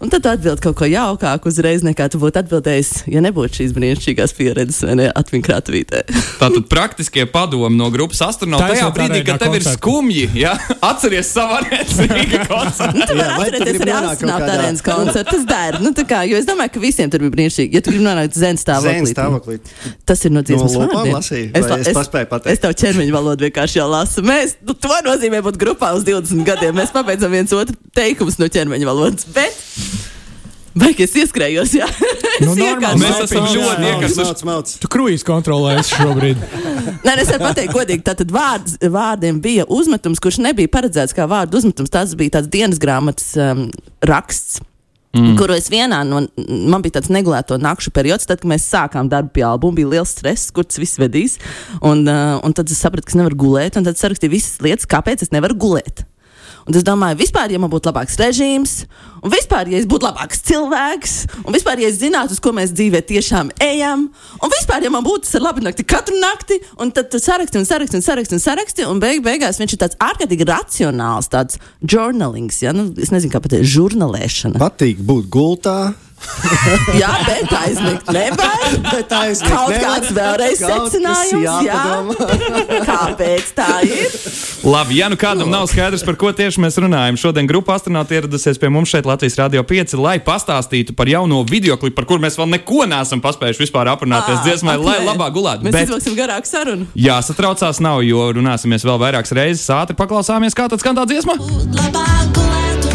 Un 0.00 0.08
tad 0.12 0.24
atbild 0.28 0.60
kaut 0.64 0.76
ko 0.76 0.88
jaukāku 0.88 1.48
uzreiz, 1.48 1.84
nekā 1.84 2.06
tu 2.12 2.18
būtu 2.20 2.40
atbildējis, 2.40 2.90
ja 3.12 3.20
nebūtu 3.24 3.60
šīs 3.60 3.74
brīnišķīgās 3.76 4.34
pieredzes 4.36 4.80
vai 4.84 4.96
ne 5.02 5.06
atmiņkrātuvītē. 5.12 6.02
Tātad 6.40 6.66
praktiskie 6.72 7.24
padomi 7.32 7.76
no 7.80 7.90
grupas 7.92 8.20
astronauta 8.26 8.70
tajā 8.72 8.90
brīdī, 8.96 9.22
kad 9.28 9.40
tev 9.44 9.56
ir 9.56 9.64
koncertu. 9.64 9.76
skumji. 9.80 10.26
Ja? 10.40 10.52
Atceries 10.84 11.30
savu 11.36 11.56
arēnas 11.60 11.96
koncertu. 12.52 13.08
Tu 13.08 13.16
vari 13.20 13.36
atcerēties 13.36 13.80
arī 13.86 13.96
astronauta 14.00 14.42
kādā- 14.44 14.58
arēnas 14.58 14.84
koncertu. 14.84 15.36
Tas 15.36 15.48
der. 15.52 15.80
Nu, 15.84 15.92
tā 15.96 16.04
kā, 16.08 16.24
jo 16.28 16.40
es 16.40 16.48
domāju, 16.48 16.74
ka 16.76 16.84
visiem 16.84 17.12
tur 17.12 17.24
bija 17.24 17.36
brīnišķīgi. 17.38 17.76
Ja 17.76 17.84
tu 17.84 17.92
gribi 17.92 18.04
nonākt 18.04 18.36
zem 18.36 18.56
Zēna 18.56 18.60
stāvoklī. 18.86 19.58
stāvoklī. 19.58 19.94
Tas 20.08 20.24
ir 20.24 20.34
no 20.34 20.42
dziesmas 20.46 20.74
lūpām 20.78 20.96
vārdiem. 21.02 21.16
lasīji, 21.18 21.50
Es, 21.52 21.68
vai 21.68 21.78
es 21.82 21.92
paspēju 21.96 22.30
pateikt? 22.32 22.52
Es 22.54 22.62
tev 22.64 22.74
ķermeņa 22.82 23.16
valodu 23.16 23.48
vienkārši 23.48 23.80
jau 23.80 23.88
lasu. 23.90 24.24
Mēs, 24.26 24.56
nu, 24.66 24.74
to 24.74 24.98
nozīmē 25.06 25.42
būt 25.46 25.60
grupā 25.60 25.92
uz 25.98 26.04
20 26.06 26.44
gadiem. 26.46 26.76
Mēs 26.78 26.92
pabeidzam 26.94 27.32
viens 27.34 27.52
otru 27.56 27.76
teikumus 27.96 28.38
no 28.42 28.48
ķermeņa 28.52 28.88
valodas. 28.88 29.26
Bet, 29.34 29.56
beigas 30.76 31.14
ieskrējos, 31.16 31.74
jā. 31.78 31.88
Nu, 32.44 32.52
Es 32.52 32.58
normāli. 32.60 33.00
Mēs 33.00 33.20
esam 33.24 33.46
ļoti 33.48 34.44
mauc. 34.44 34.72
Tu 34.82 34.88
kruīzi 34.92 35.24
kontrolēsi 35.24 35.96
šobrīd. 35.96 36.42
Nē, 37.06 37.14
es 37.22 37.30
varu 37.32 37.46
pateikt, 37.46 37.72
godīgi, 37.72 38.04
tātad 38.04 38.32
vārds, 38.34 38.76
vārdiem 38.92 39.38
bija 39.40 39.64
uzmetums, 39.72 40.20
kurš 40.20 40.42
nebija 40.44 40.68
paredzēts 40.68 41.16
kā 41.16 41.24
vārdu 41.30 41.56
uzmetums. 41.62 41.92
Tas 41.92 42.12
bija 42.18 42.36
tāds 42.36 42.50
dienas 42.52 42.80
grāmatas 42.82 43.32
um, 43.40 43.70
raksts. 44.04 44.60
Mm. 45.16 45.36
Kuru 45.38 45.56
es 45.56 45.70
vienā 45.72 46.02
no, 46.06 46.22
man 46.70 46.84
bija 46.84 46.98
tāds 46.98 47.10
negulēto 47.12 47.58
nakšu 47.62 47.92
periods, 47.96 48.28
tad, 48.28 48.42
kad 48.42 48.50
mēs 48.50 48.66
sākām 48.68 49.10
darbu 49.12 49.32
pie 49.36 49.46
albuma, 49.48 49.78
bija 49.78 49.94
liels 49.96 50.12
stress, 50.16 50.50
kur 50.54 50.66
tas 50.68 50.80
viss 50.82 51.00
vedīs. 51.00 51.38
Un, 51.80 52.04
uh, 52.04 52.36
un 52.44 52.56
tad 52.56 52.70
es 52.72 52.82
sapratu, 52.82 53.08
ka 53.08 53.14
es 53.14 53.20
nevaru 53.20 53.40
gulēt, 53.46 53.78
un 53.80 53.86
tad 53.88 54.00
sarakstīju 54.00 54.34
visas 54.36 54.60
lietas, 54.64 54.88
kāpēc 54.90 55.24
es 55.26 55.32
nevaru 55.34 55.56
gulēt. 55.66 56.04
Un 56.66 56.74
es 56.74 56.82
domāju, 56.82 57.20
vispār, 57.20 57.52
ja 57.54 57.60
man 57.62 57.70
būtu 57.70 57.86
labāks 57.86 58.16
režīms, 58.18 58.72
un 59.22 59.30
vispār, 59.30 59.68
ja 59.70 59.78
es 59.78 59.86
būtu 59.86 60.08
labāks 60.08 60.40
cilvēks, 60.48 61.12
un 61.44 61.54
vispār, 61.54 61.78
ja 61.78 61.90
es 61.92 62.00
zinātu, 62.00 62.34
uz 62.34 62.42
ko 62.42 62.50
mēs 62.56 62.72
dzīvē 62.74 63.04
tiešām 63.06 63.52
ejam, 63.62 64.08
un 64.42 64.52
vispār, 64.54 64.82
ja 64.82 64.90
man 64.90 65.06
būtu 65.06 65.38
labu 65.38 65.62
nakti 65.62 65.86
katru 65.86 66.18
nakti, 66.18 66.58
un 66.82 66.90
tad 66.90 67.12
tu 67.12 67.20
saraksti 67.22 67.60
un 67.60 67.68
saraksti 67.68 68.00
un 68.00 68.02
saraksti 68.02 68.34
un 68.34 68.42
saraksti, 68.42 68.88
un 68.90 69.02
beig, 69.02 69.22
beigās 69.22 69.62
viņš 69.62 69.76
ir 69.76 69.82
tāds 69.84 70.00
ārkārtīgi 70.08 70.48
racionāls, 70.50 71.30
tāds 71.30 71.62
journalings, 71.86 72.58
ja, 72.66 72.74
nu, 72.74 72.88
es 72.98 73.14
nezinu, 73.14 73.30
kā 73.36 73.44
pateikt, 73.44 73.70
žurnālēšana. 73.70 74.58
Patīk 74.58 75.06
būt 75.06 75.30
gultā. 75.30 75.78
Jā, 77.00 77.10
bet 77.26 77.52
aizmigt 77.56 78.10
nevar. 78.12 78.64
Bet 78.90 79.12
aizmigt 79.12 79.52
Kaut 79.52 79.70
nevar. 79.72 79.84
kāds 79.86 80.12
vēlreiz 80.16 80.60
Kaut 80.62 80.92
secinājums, 80.92 81.64
jā. 81.66 81.80
Kāpēc 82.90 83.50
tā 83.56 83.68
ir? 83.86 84.16
Labi, 84.66 84.98
ja 85.00 85.08
nu 85.12 85.18
kādam 85.20 85.50
nav 85.52 85.66
skaidrs, 85.70 86.04
par 86.06 86.16
ko 86.18 86.32
tieši 86.36 86.62
mēs 86.64 86.78
runājam, 86.82 87.18
šodien 87.20 87.46
grupa 87.50 87.76
astronauti 87.78 88.16
ieradusies 88.18 88.58
pie 88.62 88.70
mums 88.72 88.90
šeit 88.92 89.06
Latvijas 89.08 89.38
Rādio 89.38 89.62
5, 89.66 89.94
lai 90.02 90.16
pastāstītu 90.24 90.96
par 90.98 91.10
jauno 91.10 91.42
videoklipu, 91.48 91.94
par 91.98 92.08
kuru 92.10 92.24
mēs 92.26 92.38
vēl 92.40 92.50
neko 92.56 92.86
neesam 92.90 93.22
paspējuši 93.24 93.62
vispār 93.66 93.90
aprunāties 93.94 94.42
dziesmai, 94.46 94.76
lai 94.82 94.98
labāk 95.06 95.34
gulētu. 95.36 95.66
Mēs 95.66 95.76
Bet 95.76 95.88
izvilksim 95.88 96.16
garāku 96.18 96.50
sarunu. 96.50 96.88
jāsatraucās 96.98 97.80
nav, 97.84 98.02
jo 98.06 98.26
runāsimies 98.36 98.86
vēl 98.86 98.98
vairākas 99.02 99.34
reizes. 99.36 99.66
Ātri 99.76 99.96
paklausāmies, 99.98 100.56
kā 100.56 100.68
tad 100.72 100.82
skan 100.82 100.98
tā 100.98 101.06
dziesma. 101.10 101.38
Labāk 101.38 102.34
gulētu, 102.36 102.85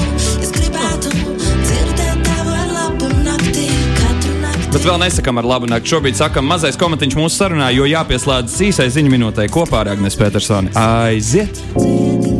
Bet 4.82 4.88
vēl 4.90 5.04
nesakām 5.04 5.38
ar 5.38 5.46
labu 5.46 5.68
nakti. 5.70 5.92
Šobrīd 5.92 6.16
sakām 6.18 6.48
mazais 6.50 6.74
komatiņš 6.82 7.14
mūsu 7.20 7.38
sarunā, 7.38 7.68
jo 7.70 7.86
jāpieslēdz 7.86 8.56
īsai 8.66 8.88
ziņu 8.90 9.12
minūtei 9.14 9.46
kopā 9.54 9.84
ar 9.84 9.92
Agnēs 9.94 10.18
Petersoni. 10.18 10.74
Aiziet! 10.74 11.62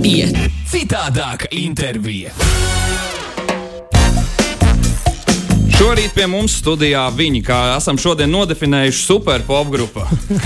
Iet 0.02 0.42
citādāka 0.74 1.54
intervija. 1.54 2.34
Šorīt 5.82 6.12
pie 6.14 6.28
mums 6.30 6.60
studijā 6.60 7.08
viņi, 7.18 7.40
kā 7.42 7.56
esam 7.74 7.98
šodien 7.98 8.30
nodefinējuši, 8.30 9.00
superpop 9.02 9.72
grupa. 9.74 10.04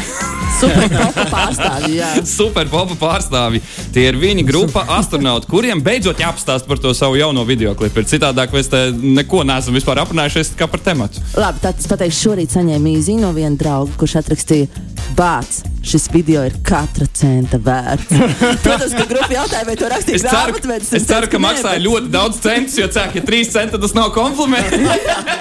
Super 0.61 0.85
popa 0.93 1.25
pārstāvji, 1.27 1.97
jā. 1.97 2.11
Superpopa 2.23 2.95
pārstāvji. 3.01 3.59
Tie 3.91 4.05
ir 4.07 4.15
viņa 4.15 4.45
grupa 4.47 4.85
astronauti, 4.95 5.49
kuriem 5.51 5.81
beidzot 5.83 6.23
jāpastāst 6.23 6.69
par 6.69 6.79
to 6.79 6.93
savu 6.95 7.19
jauno 7.19 7.43
video 7.43 7.75
klipu. 7.75 8.05
Citādāk 8.07 8.55
mēs 8.55 8.71
te 8.71 8.85
neko 8.95 9.43
neesam 9.43 9.75
vispār 9.75 9.99
aprunājušies 10.05 10.53
kā 10.55 10.69
par 10.71 10.79
tematu. 10.85 11.19
Labi, 11.35 11.59
tad 11.67 11.83
es 11.83 11.91
pateikšu, 11.91 12.29
šorīt 12.29 12.55
saņēmu 12.55 12.95
īziņu 12.95 13.27
no 13.27 13.35
viena 13.35 13.59
drauga, 13.59 13.91
kurš 13.99 14.21
atrakstīja, 14.21 14.71
Bāc, 15.15 15.61
šis 15.85 16.07
video 16.11 16.41
ir 16.47 16.55
katra 16.65 17.05
centa 17.15 17.59
vērts. 17.61 18.09
Protams, 18.65 18.95
ka 18.97 19.05
grupa 19.07 19.29
jautāja, 19.35 19.65
vai 19.67 19.75
to 19.79 19.87
rakstīja 19.91 20.17
Es 20.17 20.25
ceru, 20.25 20.55
grāmatvedis. 20.57 20.89
es 20.97 21.05
ceru 21.07 21.29
ka 21.31 21.37
nē, 21.37 21.43
maksāja 21.45 21.77
bet- 21.77 21.85
ļoti 21.85 22.09
daudz 22.15 22.39
centus, 22.43 22.77
jo 22.81 22.87
cēlā, 22.91 23.13
ja 23.19 23.23
3 23.29 23.51
centi 23.53 23.79
tas 23.85 23.93
nav 23.95 24.09
kompliments. 24.15 24.75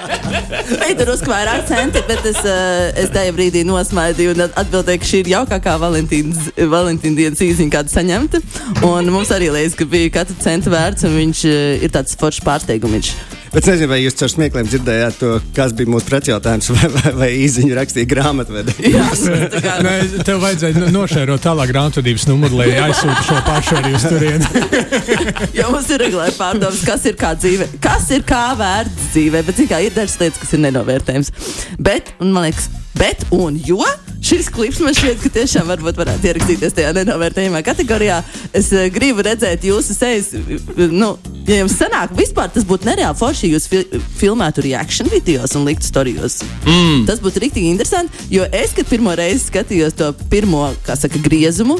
Bija 0.81 0.95
tur 1.01 1.11
uzka 1.15 1.31
vairāk 1.33 1.65
centi, 1.69 2.03
bet 2.07 2.23
es, 2.29 2.39
eh, 2.47 3.03
es 3.03 3.11
tajā 3.13 3.33
brīdī 3.35 3.65
nosmaidīju 3.67 4.35
un 4.37 4.45
atbildēju, 4.47 5.01
ka 5.03 5.09
šī 5.11 5.23
ir 5.25 5.31
jaukākā 5.33 5.75
Valentīnas 5.81 6.51
Valentīna 6.71 7.19
dienas 7.23 7.41
īziņa, 7.45 7.73
kāda 7.79 7.91
saņemta. 7.97 8.41
Un 8.87 9.09
mums 9.13 9.33
arī 9.35 9.49
liekas, 9.53 9.75
ka 9.81 9.89
bija 9.89 10.13
katra 10.21 10.37
centa 10.45 10.71
vērts, 10.73 11.07
un 11.09 11.17
viņš 11.19 11.43
eh, 11.49 11.83
ir 11.85 11.93
tāds 11.97 12.15
foršs 12.21 12.45
pārsteigums. 12.45 13.11
Bet 13.55 13.63
es 13.63 13.69
nezinu, 13.71 13.87
vai 13.93 14.01
jūs 14.03 14.17
ar 14.25 14.31
smiekliem 14.31 14.67
dzirdējāt 14.67 15.17
to, 15.21 15.29
kas 15.55 15.71
bija 15.77 15.87
mūsu 15.93 16.09
pretjautājums, 16.09 16.67
vai, 16.75 16.89
vai, 16.95 17.11
vai 17.21 17.29
īziņu 17.45 17.77
rakstīja 17.77 18.09
grāmatvedē. 18.11 18.73
Jā, 18.95 19.05
tā 19.53 19.61
kā- 19.63 19.75
Nē, 19.85 19.93
tev 20.27 20.41
vajadzēja 20.43 20.81
no- 20.83 20.89
nošērot 20.97 21.43
tālāk 21.45 21.71
grāmatvedības 21.71 22.27
numuru, 22.27 22.59
lai 22.59 22.67
aizsūtu 22.89 23.23
šo 23.29 23.37
pašu 23.47 23.77
arī 23.79 23.93
uz 23.95 24.07
turieni. 24.11 24.63
Jo 25.59 25.69
mums 25.71 25.87
ir 25.95 26.01
regulāri 26.03 26.35
pārdomas, 26.35 26.81
kas 26.85 27.05
ir 27.07 27.15
kā 27.19 27.31
dzīve, 27.39 27.67
kas 27.83 28.09
ir 28.15 28.25
kā 28.27 28.43
vērts 28.59 29.11
dzīvē, 29.13 29.43
bet 29.47 29.61
zin 29.61 29.69
kā, 29.71 29.79
ir 29.87 29.95
dažas 29.95 30.17
lietas, 30.19 30.41
kas 30.43 30.51
ir 30.57 30.61
nenovērtējamas. 30.65 31.31
Bet, 31.79 32.11
un 32.19 32.33
man 32.35 32.49
liekas, 32.49 32.67
bet 32.99 33.23
un 33.35 33.55
jo 33.63 33.79
šis 34.25 34.49
klips 34.53 34.81
man 34.83 34.95
šķiet, 34.97 35.19
ka 35.23 35.31
tiešām 35.37 35.69
varbūt 35.69 35.99
varētu 36.01 36.29
ierakstīties 36.29 36.75
tajā 36.77 36.93
nenovērtējumā 36.97 37.61
kategorijā. 37.65 38.21
Es 38.55 38.71
uh, 38.73 38.87
gribu 38.93 39.25
redzēt 39.25 39.65
jūsu 39.67 39.95
sejas, 39.97 40.31
nu, 40.75 41.13
ja 41.47 41.61
jums 41.61 41.77
sanāk, 41.79 42.15
vispār 42.17 42.51
tas 42.53 42.67
būtu 42.67 42.89
nereāli 42.89 43.19
forši, 43.19 43.49
ja 43.49 43.57
jūs 43.57 43.69
fi 43.71 43.83
filmētu 44.21 44.65
reaction 44.65 45.11
videos 45.13 45.55
un 45.57 45.67
liktu 45.69 45.89
storijos. 45.89 46.41
Mm. 46.65 47.05
Tas 47.09 47.21
būtu 47.23 47.45
rīktīgi 47.45 47.73
interesanti, 47.73 48.25
jo 48.33 48.47
es, 48.51 48.73
kad 48.77 48.89
pirmo 48.89 49.13
reizi 49.17 49.45
skatījos 49.47 49.97
to 49.99 50.11
pirmo, 50.31 50.67
kā 50.87 50.97
saka, 50.99 51.21
griezumu, 51.25 51.79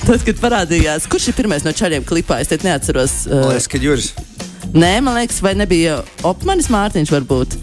Tad, 0.00 0.22
kad 0.24 0.38
parādījās, 0.40 1.04
kurš 1.10 1.28
ir 1.30 1.36
pirmais 1.36 1.64
no 1.66 1.74
čaļiem 1.76 2.06
klipā, 2.08 2.40
es 2.40 2.50
neatceros. 2.64 3.24
Uh, 3.28 3.50
liekas, 3.50 3.68
ka 3.68 3.80
Juris. 3.82 4.14
Nē, 4.74 4.92
man 5.04 5.16
liekas, 5.18 5.40
vai 5.44 5.54
nebija 5.58 6.00
Opmanis 6.26 6.70
Mārtiņš, 6.72 7.12
varbūt 7.14 7.58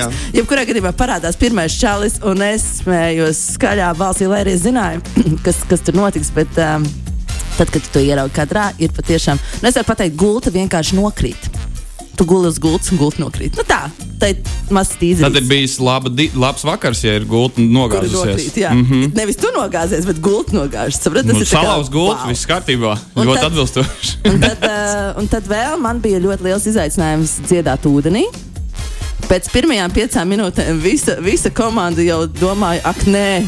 jā. 0.00 0.08
Jebkurā 0.40 0.64
gadījumā 0.68 0.92
parādās 0.96 1.38
pirmais 1.40 1.76
čalis, 1.80 2.18
un 2.26 2.42
es 2.46 2.64
smējos 2.80 3.42
skaļā 3.56 3.92
balsī, 3.98 4.28
lai 4.30 4.42
arī 4.46 4.56
zināju, 4.60 5.04
kas, 5.46 5.62
kas 5.70 5.84
tur 5.84 5.98
notiks. 6.00 6.32
Bet, 6.36 6.56
um, 6.64 6.86
tad, 7.58 7.68
kad 7.68 7.80
tu 7.84 7.96
to 7.98 8.04
ieraugi 8.04 8.36
kadrā, 8.38 8.70
ir 8.80 8.94
patiešām, 8.96 9.40
nu, 9.60 9.68
es 9.68 9.76
varu 9.76 9.90
pateikt, 9.92 10.16
gulta 10.20 10.52
vienkārši 10.54 10.96
nokrīt. 10.98 11.49
Tu 12.20 12.26
guli 12.28 12.50
uz 12.52 12.58
gultas 12.60 12.90
un 12.92 12.98
gulta 13.00 13.22
nokrīt. 13.22 13.54
Nu, 13.56 13.62
tā, 13.64 13.78
tā 14.20 14.28
ir 14.34 14.42
mazs 14.76 14.98
tīzlis. 15.00 15.22
Tad 15.24 15.38
ir 15.40 15.46
bijis 15.48 15.78
laba, 15.80 16.10
di- 16.12 16.26
labs 16.36 16.66
vakars, 16.68 17.00
ja 17.06 17.14
ir 17.16 17.24
gulta 17.24 17.64
nogāzusies. 17.64 18.12
nokrīt. 18.12 18.58
Mm 18.74 18.82
-hmm. 18.90 19.14
Nevis 19.16 19.36
tu 19.40 19.48
nogāzies, 19.56 20.04
bet 20.04 20.20
gulta 20.20 20.52
nogāžas. 20.52 21.00
Saprati, 21.00 21.28
tas 21.28 21.34
Nu, 21.36 21.40
ir 21.40 21.46
Salauz 21.48 21.88
gultu, 21.88 22.18
Vau. 22.20 22.28
viss 22.28 22.44
kārtībā. 22.46 22.98
Un 23.16 23.26
Ļoti 23.26 23.40
tad- 23.40 23.46
atbilstoši. 23.52 24.12
Un 24.24 24.40
tad, 24.40 24.58
uh, 24.62 25.18
un 25.20 25.28
tad 25.28 25.44
vēl 25.48 25.80
man 25.80 26.00
bija 26.00 26.20
ļoti 26.20 26.42
liels 26.44 26.66
izaicinājums 26.66 27.30
dziedāt 27.48 27.82
ūdenī. 27.88 28.24
Pēc 29.28 29.48
pirmajām 29.52 29.90
piecām 29.92 30.28
minūtēm 30.28 30.80
visa, 30.82 31.16
visa 31.20 31.50
komanda 31.50 32.02
jau 32.02 32.26
domāja, 32.26 32.80
ak, 32.84 32.96
nē, 33.06 33.44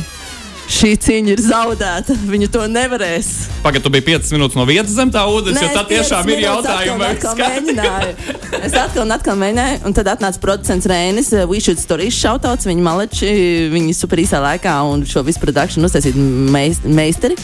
šī 0.73 0.93
cīņa 1.05 1.35
ir 1.35 1.43
zaudēta. 1.43 2.17
Viņi 2.29 2.49
to 2.53 2.65
nevarēs. 2.71 3.31
Pagaidā, 3.65 3.85
tu 3.85 3.93
biji 3.93 4.07
5 4.09 4.33
minūtes 4.37 4.59
no 4.59 4.67
vietas 4.69 4.95
zem 4.97 5.13
tā 5.13 5.23
ūdens, 5.29 5.61
jo 5.61 5.69
es 5.69 5.77
tā 5.77 5.83
tiešām 5.91 6.31
ir 6.33 6.43
jautājumi. 6.47 7.09
Atkal, 7.09 7.43
atkal. 7.47 8.63
Es 8.63 8.77
atkal 8.79 9.05
un 9.05 9.15
atkal 9.17 9.39
mēģināju, 9.41 9.81
un 9.89 9.97
tad 9.97 10.13
atnāca 10.13 10.43
producents 10.43 10.89
Rēnis, 10.91 11.33
We 11.51 11.61
Should 11.63 11.83
Stories 11.83 12.17
šautauts, 12.19 12.69
viņa 12.69 12.87
maleči, 12.87 13.33
viņi 13.73 13.97
super 13.97 14.23
īsā 14.23 14.43
laikā 14.43 14.77
un 14.91 15.05
šo 15.09 15.25
visu 15.27 15.43
produkciju 15.43 15.87
uztaisīt 15.89 16.17
meis, 16.19 16.83
meistari. 16.85 17.37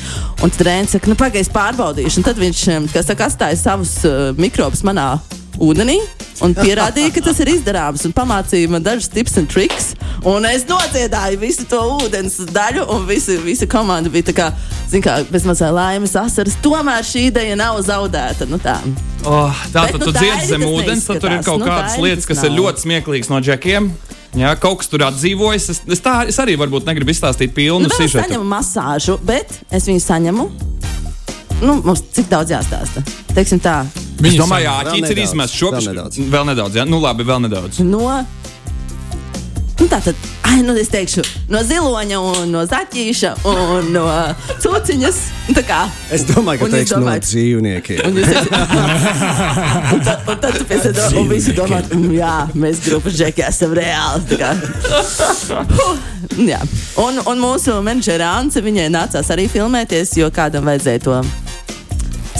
Un 0.42 0.54
tad 0.54 0.66
Rēnis 0.68 0.96
saka, 0.96 1.10
nu 1.10 1.18
pagaidi, 1.18 1.52
pārbaudīšu. 1.54 2.20
Un 2.20 2.28
tad 2.30 2.40
viņš, 2.40 2.64
um, 2.76 2.88
kas 2.92 3.10
saka, 3.10 3.28
atstāja 3.28 3.60
savus 3.60 3.98
uh, 4.08 4.30
mikrobus 4.38 4.84
manā 4.86 5.14
ūdenī. 5.58 6.00
Un 6.44 6.54
pierādīja, 6.54 7.10
ka 7.16 7.22
tas 7.28 7.40
ir 7.42 7.50
izdarāms. 7.56 8.04
Un 8.06 8.14
pamācīja 8.14 8.70
man 8.70 8.84
dažus 8.84 9.10
tips 9.12 9.36
un 9.40 9.48
triks. 9.50 9.92
Un 10.28 10.46
es 10.48 10.64
nodziedāju 10.68 11.40
visu 11.42 11.66
to 11.70 11.80
ūdens 11.98 12.38
daļu, 12.54 12.84
un 12.94 13.06
visa, 13.08 13.36
visa 13.42 13.68
komanda 13.70 14.10
bija 14.12 14.34
kā, 14.36 14.48
kā, 15.02 15.18
bez 15.30 15.46
mazā 15.48 15.70
laimes 15.74 16.14
asaras. 16.18 16.58
Tomēr 16.64 17.06
šī 17.06 17.28
ideja 17.32 17.58
nav 17.58 17.80
zaudēta. 17.86 18.48
Nu, 18.50 18.60
tā. 18.62 18.78
Oh, 19.26 19.64
tā 19.74 19.88
tad 19.90 19.98
nu, 19.98 20.06
tu 20.06 20.14
dziedi 20.14 20.52
zem 20.52 20.66
ūdens, 20.68 21.08
tad 21.10 21.22
tur 21.22 21.34
ir 21.34 21.42
kaut 21.46 21.62
Nu, 21.62 21.66
kādas 21.66 21.98
lietas, 21.98 22.26
kas 22.28 22.38
kas 22.38 22.46
ir 22.46 22.54
nav. 22.54 22.62
ļoti 22.62 22.86
smieklīgas 22.86 23.32
no 23.32 23.42
džekiem. 23.42 23.90
Jā, 24.38 24.52
kaut 24.60 24.82
kas 24.82 24.90
tur 24.92 25.02
atdzīvojas. 25.06 25.70
Es, 25.72 25.82
es, 25.88 26.02
tā, 26.04 26.20
es 26.28 26.38
arī 26.42 26.54
varbūt 26.60 26.86
negribu 26.86 27.14
izstāstīt 27.14 27.54
pilnu 27.56 27.88
Nu, 27.88 27.94
vēl 27.94 28.06
es 28.06 28.14
saņemu 28.14 28.46
masāžu, 28.46 29.18
bet 29.26 29.60
es 29.74 29.88
viņu 29.88 30.04
saņemu. 30.04 30.50
Nu, 31.62 31.80
mums 31.84 32.02
cik 32.14 32.28
daudz 32.30 32.52
jāstāsta? 32.54 33.02
Teiksim 33.34 33.58
tā, 33.62 33.80
Es 34.18 34.24
Viņi 34.24 34.38
domāju, 34.40 34.66
Vēl 34.66 34.88
Āķis 34.90 35.10
ir 35.14 35.18
izmests 35.22 35.54
vēl 35.54 35.60
šobrīd. 35.62 35.88
nedaudz. 35.92 36.18
Vēl 36.32 36.46
nedaudz, 36.50 36.74
jā. 36.74 36.84
Nu 36.90 36.98
labi, 36.98 37.22
vēl 37.26 37.44
nedaudz. 37.46 37.78
no. 37.86 38.24
Nu, 39.78 39.86
tā 39.86 40.00
tad, 40.02 40.16
ai, 40.42 40.56
nu, 40.66 40.72
es 40.74 40.88
teikšu, 40.90 41.22
no 41.54 41.60
ziloņa, 41.62 42.18
un 42.18 42.48
no 42.50 42.64
zaķīša 42.66 43.30
un 43.46 43.92
no 43.94 44.02
cūciņas. 44.64 45.20
Nu, 45.46 45.54
Tā 45.54 45.62
kā. 45.68 45.78
Es 46.10 46.24
domāju, 46.26 46.58
ka 46.58 46.66
jūs 46.66 46.74
teiks 46.74 46.94
no 46.98 47.12
dzīvniekiem. 47.28 48.00
Un, 48.08 48.18
jūs 48.18 48.32
un, 49.94 50.02
tad, 50.02 50.26
un 50.26 50.40
tad 50.42 50.58
tu 50.58 50.66
domā, 50.66 51.14
un 51.22 51.30
visi 51.30 51.54
domā, 51.54 51.78
"Mm, 51.94 52.10
jā, 52.18 52.34
mēs 52.58 52.82
grupas 52.88 53.14
džeki 53.14 53.46
esam 53.46 53.70
reāli. 53.78 54.42
Un, 56.98 57.22
un 57.24 57.38
mūsu 57.40 57.78
menedžera 57.82 58.34
Anse, 58.40 58.60
viņai 58.60 58.90
nācās 58.90 59.30
arī 59.30 59.46
filmēties, 59.48 60.16
jo 60.18 60.28
kādam 60.34 60.66
vajadzēja 60.66 61.02
to 61.06 61.22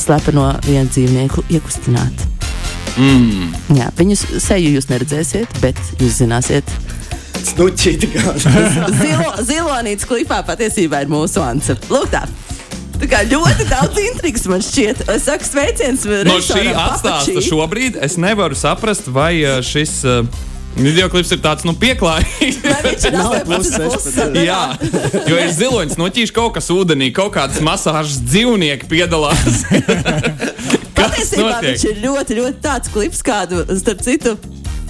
slepeno 0.00 0.50
vienu 0.66 0.88
dzīvnieku 0.90 1.46
iekustināt. 1.52 2.26
Mm. 2.98 3.52
Jā, 3.78 3.90
viņus 3.98 4.24
seju 4.42 4.74
jūs 4.74 4.88
neredzēsiet, 4.90 5.60
bet 5.62 5.78
jūs 6.00 6.18
zināsiet. 6.22 6.72
Snuķīti. 7.38 8.10
Zilo, 9.02 9.30
zilonīts 9.46 10.08
klipā 10.08 10.40
patiesībā 10.46 11.04
ir 11.04 11.12
mūsu 11.12 11.42
Anse. 11.44 11.78
Lūk 11.92 12.10
tā. 12.14 12.24
Tā 12.98 13.06
kā 13.06 13.22
ļoti 13.30 13.68
daudz 13.70 14.00
intrigas 14.02 14.48
man 14.50 14.62
šķiet. 14.64 15.04
Es 15.14 15.28
saku, 15.28 15.46
sveiciens 15.46 16.06
No 16.26 16.38
šī 16.42 16.64
atstāsta 16.72 17.42
šobrīd 17.46 18.00
es 18.02 18.18
nevaru 18.18 18.58
saprast, 18.58 19.06
vai 19.14 19.36
uh, 19.44 19.60
šis 19.62 20.00
uh, 20.02 20.24
videoklips 20.76 21.32
ir 21.34 21.40
tāds 21.44 21.66
nu, 21.66 21.74
pieklājīgs. 21.78 22.60
Vai 22.64 22.78
viņš 22.84 23.06
ir 23.08 23.16
Nav 23.16 23.32
18 23.38 23.48
plus 23.48 23.70
plus 23.74 24.08
16. 24.12 24.38
Jā, 24.46 24.62
jo 25.30 25.40
ir 25.40 25.52
ziloņš, 25.56 25.96
noķīš 26.00 26.34
kaut 26.36 26.54
kas 26.58 26.70
ūdenī, 26.74 27.10
kaut 27.16 27.32
kādas 27.38 27.62
masāžas 27.64 28.20
dzīvnieki 28.26 28.90
piedalās. 28.90 29.64
Patiesībā 30.98 31.58
viņš 31.64 31.84
ir 31.92 32.00
ļoti, 32.04 32.38
ļoti 32.40 32.62
tāds 32.64 32.92
klips, 32.94 33.22
kādu, 33.26 33.62
starp 33.78 34.02
citu, 34.06 34.36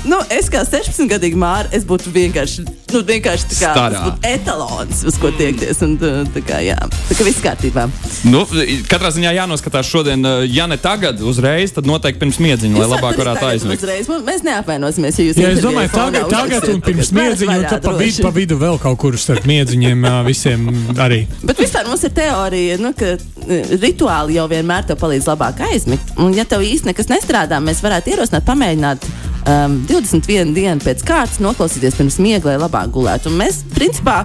nu, 0.05 0.19
es 0.35 0.50
kā 0.52 0.62
16-gadīga 0.67 1.38
māra, 1.38 1.71
es 1.75 1.87
būtu 1.88 2.12
vienkārši, 2.14 2.67
nu, 2.93 3.02
vienkārši 3.09 3.49
tā 3.52 3.59
kā 3.59 3.73
Starā. 3.73 3.88
tas 3.95 4.07
būtu 4.07 4.33
etalons, 4.35 5.02
uz 5.09 5.19
ko 5.21 5.33
tiekties. 5.38 5.83
Un, 5.87 5.97
tā, 6.00 6.12
tā 6.35 6.43
kā, 6.45 6.61
jā, 6.64 6.76
tā 7.09 7.19
kā 7.19 7.26
viss 7.26 7.43
kārtībā. 7.45 7.88
Nu, 8.28 8.45
katrā 8.90 9.12
ziņā 9.14 9.35
jānoskatās 9.38 9.88
šodien, 9.88 10.25
uh, 10.26 10.45
ja 10.47 10.69
ne 10.71 10.78
tagad, 10.81 11.23
uzreiz, 11.23 11.73
tad 11.76 11.88
noteikti 11.88 12.23
pirms 12.23 12.40
miedziņa, 12.43 12.78
lai 12.83 12.90
labāk 12.93 13.19
varat 13.19 13.38
varētu 13.38 13.45
tagad 13.45 13.55
aizmigt. 13.55 13.83
Uzreiz, 13.83 14.11
mēs 14.26 14.45
neapvainosimies, 14.47 15.19
ja 15.19 15.26
jūs 15.28 15.38
Jā, 15.38 15.52
es 15.55 15.62
domāju, 15.62 15.93
tagad, 15.95 16.28
tagad 16.33 16.69
un 16.73 16.83
pirms 16.85 17.12
miedziņa, 17.14 17.57
un 17.59 17.67
tad 17.69 17.87
pa 17.87 17.95
vidu, 17.99 18.25
pa 18.25 18.33
vidu 18.35 18.59
vēl 18.61 18.78
kaut 18.83 18.99
kur 19.02 19.19
starp 19.21 19.47
miedziņiem 19.49 20.07
visiem 20.26 20.69
arī. 20.99 21.25
Bet 21.47 21.61
vispār 21.62 21.88
mums 21.88 22.05
ir 22.07 22.14
teorija, 22.17 22.78
nu, 22.83 22.93
ka 22.99 23.14
eh, 23.14 23.73
rituāli 23.78 24.38
jau 24.38 24.49
vienmēr 24.50 24.88
tev 24.88 25.00
palīdz 25.00 25.31
labāk 25.31 25.64
aizmigt. 25.71 26.14
Un, 26.19 26.35
ja 26.37 26.47
tev 26.49 26.64
īsti 26.67 26.90
nekas 26.90 27.11
nestrādā, 27.12 27.61
mēs 27.62 27.83
varētu 27.85 28.14
ierosināt, 28.14 28.47
pamēģināt 28.49 29.09
um, 29.49 29.81
21 29.88 30.55
dienu 30.57 30.85
pēc 30.85 31.02
kārtas 31.09 31.40
noklausīties 31.43 31.97
pirms 31.99 32.21
miega, 32.23 32.52
lai 32.52 32.61
labāk 32.61 32.93
gulētu. 32.95 33.33
Un 33.33 33.40
mēs, 33.43 33.64
principā, 33.75 34.23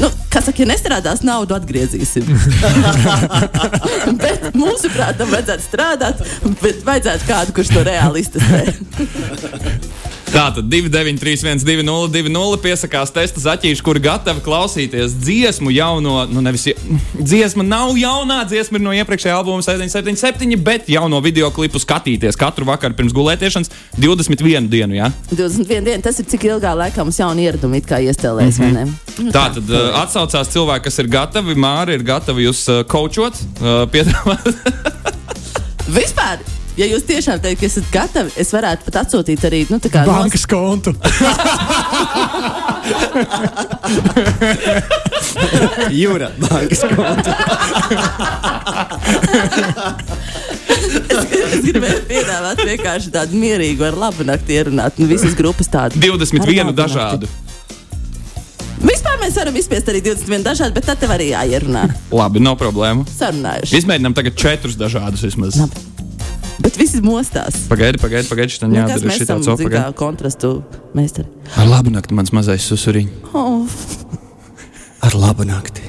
Nu, 0.00 0.08
kas 0.32 0.46
saka, 0.48 0.62
ja 0.64 0.66
nestrādās, 0.66 1.20
naudu 1.22 1.54
atgriezīsim. 1.54 2.24
bet 4.24 4.48
mūsuprāt, 4.56 5.18
tam 5.20 5.30
vajadzētu 5.30 5.66
strādāt, 5.66 6.22
bet 6.62 6.80
vajadzētu 6.88 7.28
kādu, 7.28 7.54
kurš 7.58 7.74
to 7.76 7.84
reāli 7.86 8.24
iztestē. 8.24 8.62
Tātad 10.32 10.64
293, 10.64 11.60
202, 11.60 12.58
piesakās 12.64 13.10
testa 13.12 13.40
zaķīši, 13.42 13.82
kuri 13.84 14.00
gatavi 14.06 14.40
klausīties 14.40 15.12
dziesmu 15.20 15.68
jauno, 15.74 16.22
nu 16.32 16.40
nevis 16.44 16.70
dziesma 17.30 17.66
nav 17.66 17.92
jaunā, 18.00 18.38
dziesma 18.48 18.80
ir 18.80 18.84
no 18.86 18.94
iepriekšējā 18.96 19.34
albuma 19.36 19.60
777, 19.66 20.56
bet 20.64 20.88
jauno 20.88 21.20
video 21.24 21.50
klipu 21.52 21.82
skatīties 21.82 22.40
katru 22.40 22.64
vakaru 22.70 22.96
pirms 22.96 23.12
gulētiešanas 23.16 23.68
21 24.00 24.70
dienu. 24.72 24.96
Ja? 24.96 25.10
21 25.34 25.84
dienu, 25.90 26.00
tas 26.06 26.22
ir 26.22 26.30
cik 26.32 26.48
ilgā 26.48 26.72
laikā 26.80 27.04
mums 27.04 27.20
jauni 27.20 27.44
ieradumi 27.44 27.82
it 27.82 27.90
kā 27.90 28.00
iestēlēs. 28.00 28.62
Mm 28.62 28.78
-hmm. 28.78 29.30
Tā 29.36 29.44
tad 29.58 29.68
uh, 29.68 30.00
atsaucās 30.00 30.48
cilvēki, 30.48 30.86
kas 30.88 30.98
ir 30.98 31.12
gatavi, 31.12 31.54
Māri 31.54 32.00
ir 32.00 32.08
gatavi 32.08 32.48
jūs 32.48 32.64
uh, 32.72 32.86
kočot, 32.88 33.36
uh, 33.60 33.84
piedāvāt. 33.92 34.48
Vispār, 35.98 36.40
ja 36.78 36.86
jūs 36.88 37.04
tiešām 37.08 37.40
teikt, 37.42 37.60
ka 37.60 37.66
esat 37.68 37.86
gatavi, 37.92 38.30
es 38.40 38.52
varētu 38.54 38.88
pat 38.88 39.00
atsūtīt 39.04 39.44
arī 39.48 39.60
nu, 39.70 39.78
tā 39.82 39.88
kā 39.92 40.04
Bankas 40.08 40.46
kontu. 40.50 40.94
Jūra, 45.92 46.30
bankas 46.40 46.82
konta. 46.90 47.34
Es 51.12 51.62
gribēju 51.66 52.00
piedāvāt 52.08 52.64
vienkārši 52.66 53.12
tādu 53.14 53.38
mierīgu, 53.38 53.86
ar 53.86 53.98
labu 54.06 54.26
nakti 54.26 54.56
ierunāt. 54.58 54.98
Nu, 55.00 55.08
visas 55.10 55.36
grupas 55.38 55.70
tādu. 55.72 56.00
21 56.02 56.74
dažādu. 56.76 57.30
Vispār 58.82 59.20
mēs 59.22 59.36
varam 59.38 59.54
izspiest 59.60 59.88
arī 59.92 60.02
21 60.02 60.42
dažādu, 60.48 60.74
bet 60.74 60.88
tad 60.90 60.98
tev 60.98 61.14
arī 61.14 61.30
jāierunā. 61.30 61.86
Labi, 62.10 62.42
nav 62.42 62.58
problēmu. 62.58 63.06
Sarunājuši. 63.14 63.78
Izmēģinām 63.78 64.18
tagad 64.18 64.38
četrus 64.38 64.78
dažādus 64.80 65.22
vismaz. 65.28 65.60
Labi. 65.62 65.91
Bet 66.62 66.76
visi 66.78 67.00
mostās. 67.02 67.56
Pagaidi, 67.68 67.98
pagaidi, 67.98 68.28
pagaidi, 68.30 68.54
Nu, 68.62 68.74
kas 68.76 68.78
jādara 68.78 69.08
mēs 69.10 69.18
šitā 69.18 69.36
esam 69.40 69.42
copa. 69.46 69.70
kā 69.72 69.84
kontrastu 69.98 70.50
meistari. 70.94 71.28
Ar 71.58 71.66
labu 71.66 71.90
nakti, 71.90 72.14
mans 72.14 72.30
mazais 72.32 72.62
susuriņš. 72.70 73.32
Oh, 73.34 73.66
Ar 75.02 75.14
labu 75.18 75.42
nakti. 75.48 75.82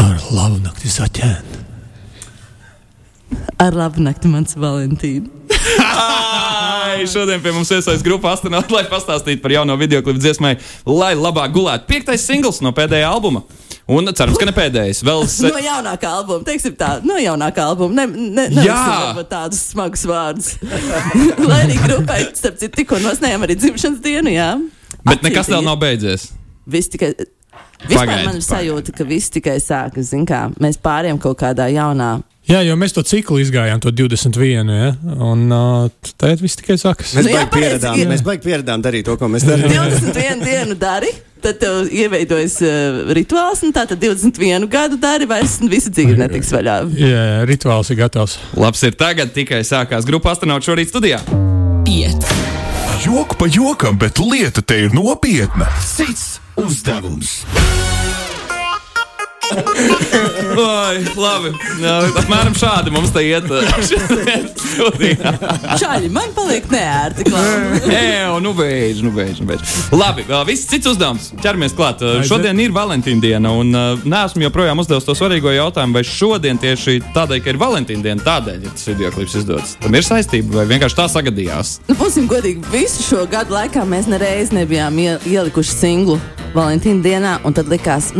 Ar 0.00 0.16
labu 0.32 0.58
nakti 0.64 0.88
zaķēnu. 0.88 1.58
ar 3.60 3.74
labu 3.76 4.00
nakti, 4.00 4.28
mans 4.32 4.54
Valentīna. 4.56 5.28
Ai, 5.84 7.04
šodien 7.06 7.42
pie 7.44 7.52
mums 7.52 7.68
iesaistās 7.70 8.02
grupa 8.04 8.32
astronauts, 8.32 8.72
lai 8.72 8.86
pastāstītu 8.88 9.42
par 9.44 9.52
jauno 9.52 9.76
video 9.78 10.00
klipu 10.02 10.18
dziesmai, 10.22 10.54
lai 10.88 11.12
labāk 11.14 11.52
gulētu. 11.52 11.84
Piektais 11.90 12.24
singls 12.24 12.62
no 12.64 12.72
pēdējā 12.72 13.10
albuma. 13.12 13.42
Un 13.90 14.06
cerams, 14.14 14.38
ka 14.38 14.46
ne 14.46 14.54
pēdējais. 14.54 15.00
Vēl 15.06 15.24
se... 15.30 15.48
No 15.50 15.58
jaunākā 15.58 16.12
albuma, 16.20 16.44
teiksim 16.46 16.76
tā, 16.78 16.92
no 17.06 17.16
jaunākā 17.18 17.64
albuma. 17.72 18.04
Ne, 18.04 18.28
ne, 18.36 18.44
Jā. 18.62 18.76
ne 19.16 19.24
tādus 19.26 19.64
smagus 19.72 20.04
vārdus. 20.06 20.52
Lai 21.50 21.64
arī 21.64 21.80
grupai, 21.82 22.20
starp 22.38 22.60
citu, 22.60 22.76
tikko 22.78 23.00
nosnējām 23.02 23.46
arī 23.48 23.58
dzimšanas 23.58 24.02
dienu, 24.04 24.30
jā. 24.36 24.52
Bet 25.02 25.26
nekas 25.26 25.50
vēl 25.50 25.66
nav 25.66 25.80
beidzies. 25.82 26.30
Viss 26.70 26.92
tikai. 26.92 27.14
Vispār 27.80 28.04
Pagaidi, 28.04 28.24
man 28.28 28.36
ir 28.36 28.44
sajūta, 28.44 28.92
ka 28.92 29.04
viss 29.08 29.32
tikai 29.32 29.54
sākas, 29.64 30.12
mēs 30.60 30.76
pāriem 30.84 31.18
kaut 31.18 31.38
kādā 31.40 31.70
jaunā. 31.72 32.18
Jā, 32.50 32.64
jo 32.66 32.74
mēs 32.74 32.90
to 32.96 33.02
ciklu 33.06 33.38
izgājām, 33.44 33.78
to 33.82 33.92
21. 33.94 34.70
Ja? 34.74 34.90
Un 35.22 35.44
uh, 35.54 36.08
tagad 36.18 36.40
viss 36.42 36.58
tikai 36.58 36.74
sākas. 36.82 37.12
Mēs 37.14 37.28
Nu 37.28 37.34
baigi 37.36 38.02
ir. 38.02 38.08
mēs 38.10 38.24
baigi 38.26 38.42
pieredām 38.48 38.82
darīt 38.82 39.06
to, 39.06 39.14
ko 39.20 39.28
mēs 39.30 39.46
darām. 39.46 39.70
21 39.76 40.42
dienu 40.42 40.74
dari, 40.80 41.12
tad 41.44 41.60
tev 41.62 41.86
ieveidojas 41.94 42.56
uh, 42.66 42.98
rituāls, 43.14 43.62
un 43.66 43.70
tā 43.76 43.86
tad 43.92 44.02
21 44.02 44.66
gadu 44.72 44.98
dari, 44.98 45.30
vairs 45.30 45.60
visa 45.70 45.94
dzīve 45.94 46.18
netiks 46.18 46.50
vaļā. 46.56 46.76
Jā, 46.98 47.24
rituāls 47.46 47.92
ir 47.94 48.00
gatavs. 48.02 48.40
Labs 48.58 48.82
ir 48.88 48.98
tagad, 48.98 49.30
tikai 49.36 49.62
sākās 49.66 50.08
grupa 50.08 50.34
astronauts 50.34 50.66
šorīt 50.66 50.90
studijā. 50.90 51.22
Pieci. 51.86 52.38
Joku 53.06 53.38
pa 53.38 53.46
jokam, 53.48 53.94
bet 53.96 54.18
lieta 54.18 54.60
te 54.60 54.88
ir 54.88 54.92
nopietna. 54.96 55.70
Cits 55.86 56.40
uzdevums. 56.58 57.44
Oi, 60.60 61.02
labi. 61.16 61.52
Apmēram 62.20 62.56
šādi 62.58 62.94
mums 62.94 63.12
te 63.14 63.24
iet. 63.26 63.48
studijā. 64.80 65.32
Čaļi, 65.80 66.10
man 66.12 66.32
paliek 66.36 66.66
neērti. 66.72 67.26
Ej, 67.90 68.28
nu 68.44 68.52
beidz, 68.56 69.02
nu 69.04 69.12
beidz, 69.14 69.40
nu 69.42 69.48
beidz. 69.50 69.74
Labi, 69.94 70.24
vēl 70.28 70.44
viss 70.48 70.68
cits 70.70 70.90
uzdevums. 70.90 71.30
Ķeramies 71.42 71.74
klāt. 71.76 72.04
Uh, 72.04 72.20
Šodien 72.26 72.60
ir 72.62 72.74
Valentīna 72.74 73.22
diena, 73.24 73.52
un 73.56 73.74
uh, 73.74 74.04
neesmu 74.08 74.46
joprojām 74.46 74.82
uzdevis 74.82 75.06
to 75.08 75.16
svarīgo 75.18 75.52
jautājumu, 75.54 75.98
vai 75.98 76.04
šodien 76.06 76.60
tieši 76.60 77.00
tādēļ, 77.16 77.44
ka 77.44 77.54
ir 77.54 77.60
Valentīna 77.60 78.06
diena, 78.06 78.26
tādēļ 78.26 78.66
ir 78.66 78.74
tas 78.74 78.90
video 78.90 79.12
klips 79.14 79.38
izdots. 79.42 79.76
Tam 79.82 79.96
ir 79.96 80.06
saistība, 80.06 80.60
vai 80.60 80.68
vienkārši 80.74 81.00
tā 81.00 81.08
sagadījās? 81.12 81.78
Nu, 81.90 81.96
būsim 82.00 82.28
godīgi, 82.30 82.64
visu 82.72 83.06
šo 83.06 83.24
gadu 83.30 83.56
laikā 83.56 83.86
mēs 83.88 84.10
nereiz 84.10 84.54
nebijām 84.54 85.00
ie, 85.02 85.16
ielikuši 85.30 85.76
singlu 85.76 86.20
Valentīna 86.54 87.04
dienā, 87.04 87.34
un 87.46 87.56
tad 87.56 87.70
likās, 87.70 88.12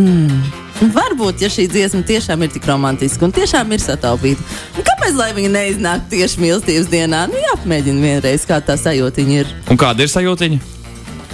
mm, 0.81 0.91
varbūt, 0.97 1.45
ja 1.45 1.51
šī 1.53 1.69
dziesma 1.71 2.03
tiešām 2.09 2.43
ir 2.47 2.51
tik 2.55 2.67
romantiska 2.71 3.27
un 3.27 3.35
tiešām 3.37 3.71
ir 3.77 3.85
sataupīta, 3.85 4.45
nu, 4.77 4.85
kāpēc 4.87 5.17
lai 5.19 5.31
viņa 5.37 5.53
neiznāk 5.55 6.09
tieši 6.13 6.43
mīlestības 6.43 6.91
dienā? 6.93 7.27
Nu, 7.31 7.39
jāapmēģina 7.47 8.05
vienreiz, 8.09 8.45
kā 8.49 8.61
tā 8.65 8.77
sajūtiņa 8.81 9.39
ir. 9.45 9.55
Un 9.71 9.81
kāda 9.81 10.07
ir 10.07 10.13
sajūtiņa? 10.13 10.61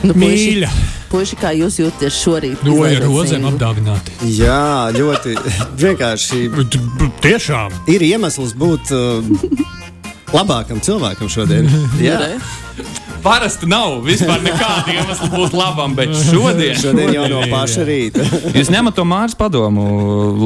Nu, 0.06 0.14
Mīļa. 0.18 0.68
Puiši, 1.06 1.36
kā 1.38 1.52
jūs 1.54 1.78
jūtaties 1.78 2.16
šorīt? 2.18 2.62
Roja 2.66 2.96
izlaidot 2.96 3.06
rozēm 3.06 3.38
singlu? 3.38 3.52
apdāvināti. 3.54 4.16
Jā, 4.36 4.90
ļoti 4.96 5.36
vienkārši 5.84 6.40
Tiešām. 7.24 7.76
ir 7.94 8.04
iemesls 8.04 8.52
būt 8.58 8.90
uh, 8.92 9.22
labākam 10.34 10.82
cilvēkam 10.82 11.30
šodien. 11.32 11.70
Jā, 12.02 12.18
Re? 12.20 12.34
Parasti 13.26 13.66
nav 13.66 14.04
vispār 14.06 14.38
nekāda 14.44 14.92
iemesla 14.94 15.28
būt 15.32 15.56
labam, 15.56 15.96
bet 15.98 16.12
šodien. 16.28 16.76
šodien 16.78 17.10
jau 17.16 17.26
no 17.32 17.42
paša 17.50 17.86
rīta. 17.88 18.26
Jūs 18.56 18.70
ņemat 18.70 18.94
to 18.94 19.06
mājas 19.08 19.34
padomu 19.38 19.86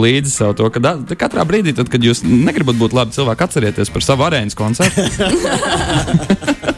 līdzi 0.00 0.32
sev, 0.32 0.54
to, 0.56 0.70
ka 0.72 0.80
da, 0.82 0.94
katrā 1.20 1.44
brīdī, 1.48 1.74
tad, 1.76 1.92
kad 1.92 2.04
jūs 2.04 2.24
negribat 2.24 2.80
būt 2.80 2.96
labi 2.96 3.16
cilvēki, 3.16 3.46
atcerieties 3.46 3.92
par 3.92 4.06
savu 4.06 4.26
arēnas 4.30 4.56
koncertu. 4.58 5.04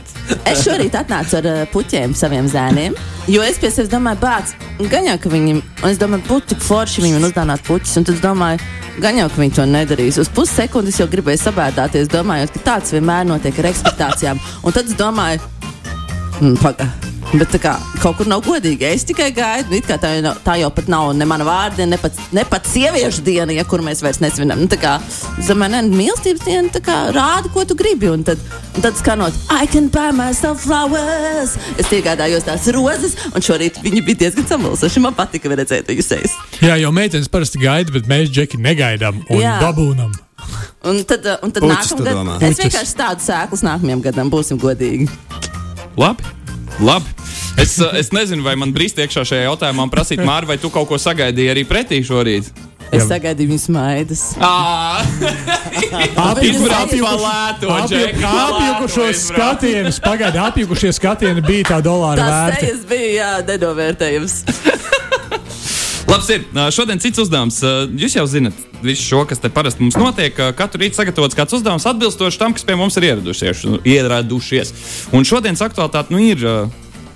Es 0.48 0.62
šorīt 0.66 0.94
atnācu 0.96 1.36
ar 1.38 1.46
uh, 1.48 1.60
puķiem 1.72 2.12
saviem 2.16 2.46
zēniem, 2.50 2.94
jo 3.30 3.42
es 3.44 3.58
pie 3.60 3.70
sevis 3.72 3.90
domāju, 3.92 4.20
bāc, 4.22 4.52
gan 4.90 5.06
jau, 5.08 5.16
ka 5.20 5.32
viņiem, 5.32 5.62
un 5.82 5.88
es 5.88 6.00
domāju, 6.00 6.24
būtu 6.28 6.52
tik 6.52 6.64
forši 6.64 7.04
viņam 7.04 7.26
uzdāvināt 7.28 7.64
puķus, 7.66 7.94
un 8.00 8.06
tad 8.08 8.18
es 8.18 8.22
domāju, 8.24 8.60
gan 9.02 9.18
jau, 9.20 9.28
ka 9.32 9.42
viņi 9.42 9.56
to 9.56 9.66
nedarīs. 9.70 10.20
Uz 10.20 10.30
pussekundes 10.34 11.00
jau 11.00 11.08
gribēju 11.12 11.40
sabēdāties, 11.46 12.12
domājot, 12.12 12.52
ka 12.52 12.64
tāds 12.68 12.92
vienmēr 12.94 13.28
notiek 13.28 13.62
ar 13.62 13.70
ekspektācijām, 13.72 14.40
un 14.62 14.76
tad 14.76 14.92
es 14.92 14.98
domāju, 14.98 15.40
mm, 16.42 16.60
pagaidi. 16.62 17.12
Bet 17.32 17.48
tā 17.48 17.56
kā 17.62 17.70
kaut 18.02 18.18
kur 18.18 18.28
nav 18.28 18.42
godīgi. 18.44 18.84
Es 18.84 19.06
tikai 19.08 19.30
gaidu, 19.32 19.70
nu, 19.70 19.78
it 19.78 19.86
kā 19.88 19.96
tā, 20.00 20.10
jau 20.18 20.32
tā 20.44 20.58
jau 20.60 20.68
pat 20.74 20.88
nav 20.92 21.14
ne 21.16 21.24
mana 21.28 21.46
vārda, 21.48 21.86
ne 21.88 21.96
pat, 22.00 22.18
ne 22.36 22.42
pat 22.44 22.66
sieviešu 22.68 23.22
diena, 23.24 23.54
ja 23.56 23.64
kur 23.64 23.80
mēs 23.84 24.02
vairs 24.04 24.18
nesvinam. 24.20 24.60
Nu, 24.60 24.68
tā 24.68 24.76
kā, 24.82 24.98
es 25.40 25.48
domāju, 25.48 25.72
ne, 25.72 25.80
mīlestības 25.96 26.44
diena, 26.44 26.68
tā 26.74 26.82
kā 26.84 26.96
rāda, 27.14 27.48
ko 27.54 27.64
tu 27.68 27.76
gribi. 27.78 28.10
Un 28.12 28.26
tad, 28.26 28.42
un 28.76 28.84
tad 28.84 28.98
skanot, 29.00 29.38
I 29.48 29.70
can 29.70 29.88
buy 29.92 30.10
myself 30.12 30.66
flowers. 30.66 31.54
Es 31.80 31.88
iegādājos 31.94 32.44
tās 32.48 32.68
rozes, 32.76 33.16
un 33.32 33.46
šorīt 33.46 33.80
viņi 33.86 34.04
bija 34.10 34.26
diezgan 34.26 34.50
samulsuši. 34.50 35.00
Man 35.06 35.16
patika 35.16 35.54
redzēt 35.54 35.88
viņu 35.88 36.04
sejas. 36.04 36.36
Jā, 36.60 36.76
jau 36.82 36.92
meitenes 36.92 37.32
parasti 37.32 37.62
gaida, 37.62 37.96
bet 37.96 38.10
mēs 38.12 38.28
džeki 38.34 38.60
negaidām 38.60 39.24
un 39.30 39.40
Jā. 39.40 39.56
dabūnam. 39.62 40.12
Un 40.90 41.00
tad, 41.08 41.24
un 41.46 41.54
tad 41.54 41.64
nākamgad 41.64 42.44
es 42.44 42.60
vienkārši 42.60 42.96
tādu 42.98 43.24
sēklas 43.24 43.62
nākamajam 43.64 44.04
gadam 44.04 44.32
būsim 44.32 44.60
godīgi. 44.60 45.06
Labi. 45.96 46.24
Labi. 46.80 47.04
Es, 47.60 47.76
uh, 47.80 47.92
es 47.98 48.08
nezinu, 48.16 48.42
vai 48.46 48.54
man 48.56 48.72
brīst 48.72 48.96
iekšā 49.02 49.26
šajā 49.28 49.46
jautājumā 49.50 49.84
prasīt, 49.92 50.22
Mārķis, 50.24 50.48
vai 50.48 50.58
tu 50.60 50.70
kaut 50.72 50.88
ko 50.88 50.96
sagaidīji 51.00 51.52
arī 51.52 51.64
pretī 51.68 52.00
šorīt? 52.06 52.48
Es 52.92 53.06
Jā. 53.06 53.14
sagaidīju 53.14 53.48
viņu 53.54 53.60
smaidas. 53.62 54.22
Apjukušos 57.72 59.22
skatienus, 59.30 60.00
pagaidi, 60.04 60.38
apjukušie 60.42 60.92
skatieni 60.92 61.40
bija 61.44 61.70
tā 61.70 61.78
dolāra 61.84 62.26
vērti. 62.28 62.66
sejas 62.66 62.84
bija 62.88 63.12
jā, 63.16 63.30
nenovērtējams. 63.48 64.34
Labs 66.12 66.28
ir. 66.28 66.42
Šodien 66.76 67.00
cits 67.00 67.22
uzdevums. 67.22 67.62
Jūs 67.96 68.18
jau 68.18 68.24
zinat, 68.28 68.56
visu 68.84 69.06
šo, 69.06 69.22
kas 69.28 69.40
te 69.40 69.48
parasti 69.52 69.80
mums 69.80 69.96
notiek. 69.96 70.36
Katru 70.58 70.82
rītu 70.82 70.98
sagatavots 70.98 71.38
kāds 71.38 71.56
uzdevums 71.56 71.86
atbilstoši 71.88 72.40
tam, 72.40 72.52
kas 72.52 72.66
pie 72.68 72.76
mums 72.76 72.98
ir 73.00 73.06
ieradušies. 73.08 73.62
nu, 73.64 73.78
ieradušies. 73.80 74.74
Un 75.16 75.24
šodienas 75.24 75.64
aktualitāte 75.64 76.12
nu, 76.12 76.20
ir. 76.20 76.44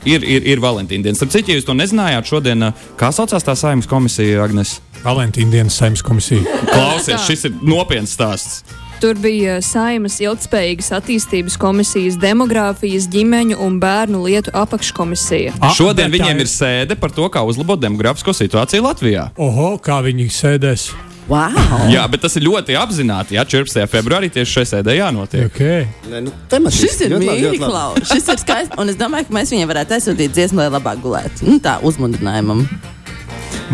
Ir, 0.07 0.23
ir, 0.23 0.45
ir 0.47 0.61
Valentīna 0.63 1.03
diena. 1.03 1.19
Starp 1.19 1.33
citu, 1.35 1.51
ja 1.51 1.59
jūs 1.59 1.65
to 1.67 1.75
nezinājāt, 1.75 2.29
šodien, 2.31 2.69
kā 2.95 3.09
saucās 3.11 3.43
tā 3.43 3.57
saimnes 3.59 3.89
komisija, 3.91 4.45
Agnēs? 4.45 4.77
Valentīna 5.03 5.51
dienas 5.51 5.81
saimnes 5.81 6.05
komisija. 6.07 6.47
Klausies, 6.71 7.25
šis 7.27 7.49
ir 7.49 7.57
nopietns 7.67 8.15
stāsts. 8.15 8.63
Tur 8.97 9.13
bija 9.21 9.59
Saimas 9.61 10.15
ilgspējīgas 10.25 10.89
attīstības 10.97 11.59
komisijas, 11.61 12.15
demogrāfijas, 12.21 13.05
ģimeņu 13.13 13.59
un 13.61 13.77
bērnu 13.83 14.23
lietu 14.25 14.55
apakškomisija. 14.57 15.53
A, 15.61 15.69
Šodien 15.77 16.09
viņiem 16.15 16.41
ir- 16.41 16.49
sēde 16.49 16.97
par 16.99 17.13
to, 17.13 17.29
kā 17.29 17.43
uzlabot 17.45 17.79
demogrāfisko 17.81 18.33
situāciju 18.33 18.87
Latvijā. 18.89 19.27
Oho, 19.37 19.77
kā 19.79 20.01
viņi 20.07 20.31
sēdēs. 20.33 20.87
Wow! 21.29 21.51
Jā, 21.91 22.07
bet 22.09 22.23
tas 22.23 22.37
ir 22.39 22.43
ļoti 22.47 22.77
apzināti. 22.79 23.35
Jā, 23.37 23.45
14. 23.45 23.85
februārī 23.91 24.31
tieši 24.33 24.53
šajā 24.61 24.69
sēdē 24.73 24.95
jānotiek. 24.97 25.49
Okay. 25.51 25.87
Nē, 26.09 26.23
nu, 26.23 26.33
tematiski. 26.49 26.87
Šis 26.87 27.01
ir 27.03 27.17
mīļš, 27.19 27.47
labi. 27.51 27.59
Klau. 27.59 27.95
Šis 28.01 28.29
ir 28.33 28.39
skaists. 28.39 28.79
Un 28.79 28.89
es 28.89 28.97
domāju, 28.97 29.27
ka 29.29 29.35
mēs 29.35 29.51
viņiem 29.53 29.69
varētu 29.75 29.97
aizsūtīt 29.99 30.33
dziesmu, 30.39 30.63
lai 30.63 30.69
labāk 30.71 31.03
gulētu. 31.03 31.43
Nu, 31.51 31.59
tā 31.59 31.81
uzmundrinājumam. 31.83 32.63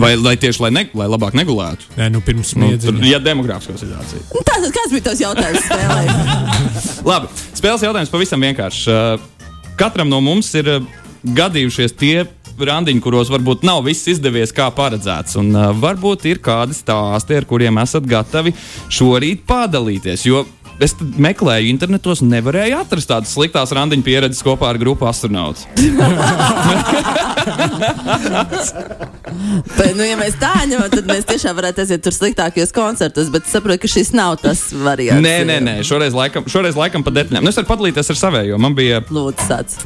Vai 0.00 0.14
lai 0.16 0.36
tieši 0.40 0.62
lai, 0.64 0.70
ne, 0.72 0.82
lai 0.96 1.06
labāk 1.10 1.34
negulētu? 1.36 1.90
Nē, 1.98 2.06
nu 2.14 2.22
pirms 2.24 2.54
Nu, 2.56 2.70
tur, 2.72 2.94
smiedziņa. 2.94 3.08
ja 3.10 3.18
demogrāfiskā 3.20 3.74
situācija. 3.76 4.22
Nu, 4.32 4.40
tā, 4.48 4.56
tad 4.62 4.70
kāds 4.72 4.94
bija 4.94 5.04
tas 5.10 5.20
jautājums 5.20 5.66
spēlē? 5.66 6.04
Labi, 7.10 7.28
spēles 7.58 7.84
jautājums 7.84 8.12
pavisam 8.12 8.40
vienkāršs. 8.46 8.86
Uh, 8.88 9.66
Katram 9.76 10.08
no 10.12 10.20
mums 10.24 10.48
ir 10.56 10.68
uh, 10.78 10.86
gadījušies 11.24 11.94
tie 11.98 12.24
randiņi, 12.62 13.00
kuros 13.02 13.30
varbūt 13.32 13.64
nav 13.66 13.82
viss 13.86 14.06
izdevies 14.12 14.52
kā 14.54 14.68
paredzēts. 14.76 15.36
Un 15.40 15.52
uh, 15.56 15.70
varbūt 15.76 16.24
ir 16.30 16.40
kādi 16.44 16.76
stāsti, 16.76 17.36
ar 17.40 17.46
kuriem 17.48 17.80
esat 17.82 18.06
gatavi 18.08 18.52
šorīt 18.92 19.44
padalīties. 19.48 20.24
Jo 20.28 20.44
es 20.84 20.94
meklēju 21.00 21.70
internetos 21.72 22.22
nevarēju 22.24 22.78
atrast 22.82 23.10
tādas 23.10 23.32
sliktas 23.34 23.72
randiņu 23.74 24.04
pieredzes 24.06 24.42
kopā 24.44 24.70
ar 24.72 24.78
grupu 24.80 25.06
astronauts. 25.08 25.66
Bet, 29.76 29.92
nu, 29.96 30.04
ja 30.06 30.16
mēs 30.20 30.36
tā 30.40 30.52
ņemam, 30.68 30.88
tad 30.92 31.08
mēs 31.08 31.26
tiešām 31.28 31.56
varētu 31.58 31.84
aiziet 31.84 32.04
tur 32.04 32.14
sliktākajos 32.16 32.74
koncertos. 32.76 33.30
Bet 33.32 33.48
saprotu, 33.50 33.82
ka 33.84 33.90
šis 33.90 34.12
nav 34.16 34.38
tas 34.42 34.68
variants. 34.84 35.24
Nē, 35.24 35.36
nē, 35.48 35.58
nē, 35.64 35.74
šoreiz 35.86 36.16
laikam, 36.16 36.46
šoreiz 36.50 36.78
laikam 36.78 37.04
pa 37.06 37.14
detaļām. 37.14 37.44
Nu, 37.44 37.52
es 37.52 37.58
varu 37.60 37.70
padalīties 37.72 38.12
ar 38.14 38.20
savējo. 38.26 38.60
Man 38.62 38.76
bija 38.78 39.02
Lūdzu, 39.10 39.48
sāc. 39.48 39.76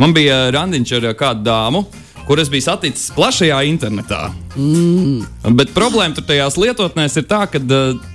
Man 0.00 0.14
bija 0.16 0.46
randiņš 0.54 0.94
ar 0.98 1.10
kādu 1.18 1.44
dāmu, 1.46 1.84
kuras 2.28 2.50
bija 2.52 2.70
saticis 2.70 3.10
plašajā 3.16 3.58
internetā. 3.68 4.30
Mm. 4.56 5.54
Bet 5.58 5.74
problēma 5.76 6.16
tur 6.16 6.24
tajās 6.28 6.56
lietotnēs 6.60 7.18
ir 7.20 7.26
tā, 7.30 7.44
ka 7.50 7.60
uh, 7.60 8.09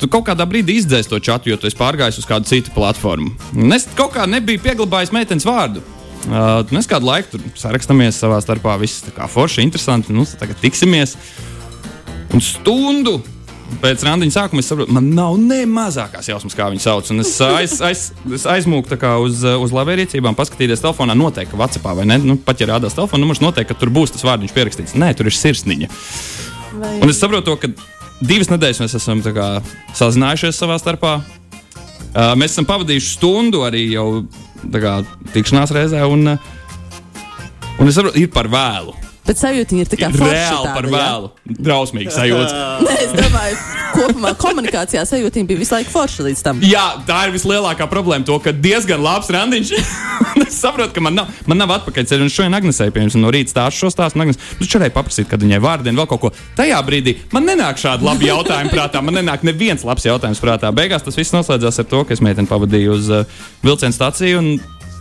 tu 0.00 0.08
kaut 0.12 0.26
kādā 0.28 0.46
brīdī 0.48 0.78
izdzēsi 0.80 1.10
to 1.10 1.20
čatu, 1.22 1.50
jo 1.50 1.58
tu 1.60 1.68
esi 1.68 1.78
pārgājis 1.78 2.20
uz 2.22 2.28
kādu 2.28 2.48
citu 2.48 2.72
platformu. 2.76 3.34
Es 3.76 3.88
kaut 3.98 4.14
kā 4.16 4.26
nebiju 4.30 4.62
pieglabājis 4.64 5.14
meitenes 5.14 5.46
vārdu. 5.48 5.84
Uh, 6.26 6.64
mēs 6.74 6.88
kādu 6.90 7.06
laiku 7.06 7.36
tur 7.36 7.44
sarakstamies 7.54 8.18
savā 8.18 8.40
starpā, 8.42 8.74
viss 8.80 9.04
tā 9.04 9.12
kā 9.14 9.28
forši, 9.30 9.62
interesanti. 9.62 10.14
Nu, 10.16 10.24
tagad 10.26 10.58
tiksimies. 10.62 11.14
Un 12.34 12.42
stundu 12.42 13.20
pēc 13.82 14.02
randiņa 14.06 14.34
sākuma 14.34 14.62
es 14.62 14.68
saprotu, 14.70 14.94
man 14.94 15.08
nav 15.14 15.36
ne 15.42 15.60
mazākās 15.70 16.28
jausmas, 16.30 16.54
kā 16.56 16.68
viņu 16.72 16.82
sauc. 16.82 17.10
Un 17.14 17.22
es, 17.22 17.32
aiz, 17.42 17.76
aiz, 17.84 18.08
es 18.38 18.46
kā 19.00 19.12
uz, 19.22 19.42
uz 19.44 19.74
labierīcībām, 19.74 20.38
paskatīties 20.38 20.82
telefonā, 20.82 21.16
noteikti, 21.18 21.58
Vācijā 21.58 21.94
vai 21.98 22.06
ne. 22.08 22.18
Nu, 22.22 22.38
pat 22.42 22.62
ja 22.62 22.70
rādās 22.72 22.96
telefona 22.98 23.22
numurs, 23.22 23.42
noteikti, 23.44 23.74
ka 23.74 23.80
tur 23.80 23.92
būs 23.94 24.14
tas 24.14 24.26
vārdiņš 24.26 24.54
pierakstīts. 24.56 24.96
Nē, 24.98 25.12
tur 25.18 25.30
ir 25.30 25.36
sirsniņa. 25.36 25.90
Un 26.76 27.10
es 27.10 27.20
saprotu, 27.20 27.54
ka 27.60 27.70
divas 28.20 28.50
nedēļas 28.52 28.82
mēs 28.84 28.96
esam 28.98 29.22
kā, 29.24 29.48
sazinājušies 29.96 30.60
savā 30.60 30.78
starpā. 30.80 31.16
Uh, 32.16 32.32
mēs 32.38 32.54
esam 32.54 32.68
pavadījuši 32.68 33.10
stundu 33.18 33.64
arī 33.66 33.86
jau 33.92 34.24
kā, 34.72 34.98
tikšanās 35.34 35.74
reizē, 35.76 36.04
un, 36.08 36.36
un 37.76 37.90
es 37.90 37.98
saprotu, 37.98 38.16
ir 38.22 38.32
par 38.32 38.48
vēlu. 38.52 38.96
Bet 39.26 39.40
sajūta 39.40 39.74
ir 39.74 39.88
Ir 39.90 40.14
forša 40.14 40.32
reāli 40.32 40.70
par 40.70 40.86
ja? 40.86 40.92
vēlu. 40.92 41.30
Drausmīgi 41.66 42.12
sajūta. 42.14 42.60
Nē, 42.86 42.96
es 43.02 43.14
domāju, 43.16 43.56
kopumā 43.96 44.32
komunikācijā 44.38 45.02
sajūta 45.08 45.42
bija 45.48 45.62
visu 45.62 45.74
laiku 45.74 45.90
forša 45.90 46.26
līdz 46.28 46.42
tam. 46.46 46.60
Jā, 46.62 46.84
tā 47.08 47.24
ir 47.26 47.34
vislielākā 47.34 47.88
problēma. 47.90 48.26
To, 48.28 48.38
ka 48.42 48.54
diezgan 48.54 49.02
labs 49.02 49.30
randiņš. 49.34 49.74
Es 50.46 50.60
saprotu, 50.60 50.92
ka 50.94 51.00
man 51.02 51.16
nav, 51.16 51.30
man 51.48 51.58
nav 51.58 51.70
atpakaļceļa. 51.74 52.22
Un 52.22 52.30
šodien 52.30 52.54
Agnesē, 52.54 52.86
piemēram, 52.92 53.18
no 53.22 53.30
rīta 53.34 53.50
stāstu 53.50 53.82
šo 53.82 53.90
stāstu. 53.90 54.18
un 54.18 54.26
Agnes, 54.26 54.38
Nu, 54.60 54.68
šodien 54.68 54.92
paprasīt, 54.94 55.26
kad 55.30 55.42
viņai 55.42 55.58
vārdienu 55.64 55.98
vēl 55.98 56.08
kaut 56.10 56.22
ko. 56.22 56.30
Tajā 56.56 56.78
brīdī 56.86 57.16
man 57.34 57.48
nenāk 57.48 57.80
šādi 57.80 58.06
labi 58.06 58.28
jautājumi 58.32 58.72
prātā. 58.72 59.02
Man 59.04 59.18
nenāk 59.18 59.44
neviens 59.48 59.84
labs 59.84 60.06
jautājums 60.06 60.40
prātā. 60.44 60.70
Beigās 60.76 61.04
tas 61.04 61.18
viss 61.18 61.34
noslēdzās 61.34 61.82
ar 61.82 61.88
to, 61.90 62.04
ka 62.06 62.14
es 62.16 62.22
meiteni 62.24 62.50
pavadīju 62.52 62.94
uz 62.94 63.10
uh, 63.10 63.44
vilcienu 63.66 63.96
stāciju. 63.96 64.44
Un, 64.44 64.56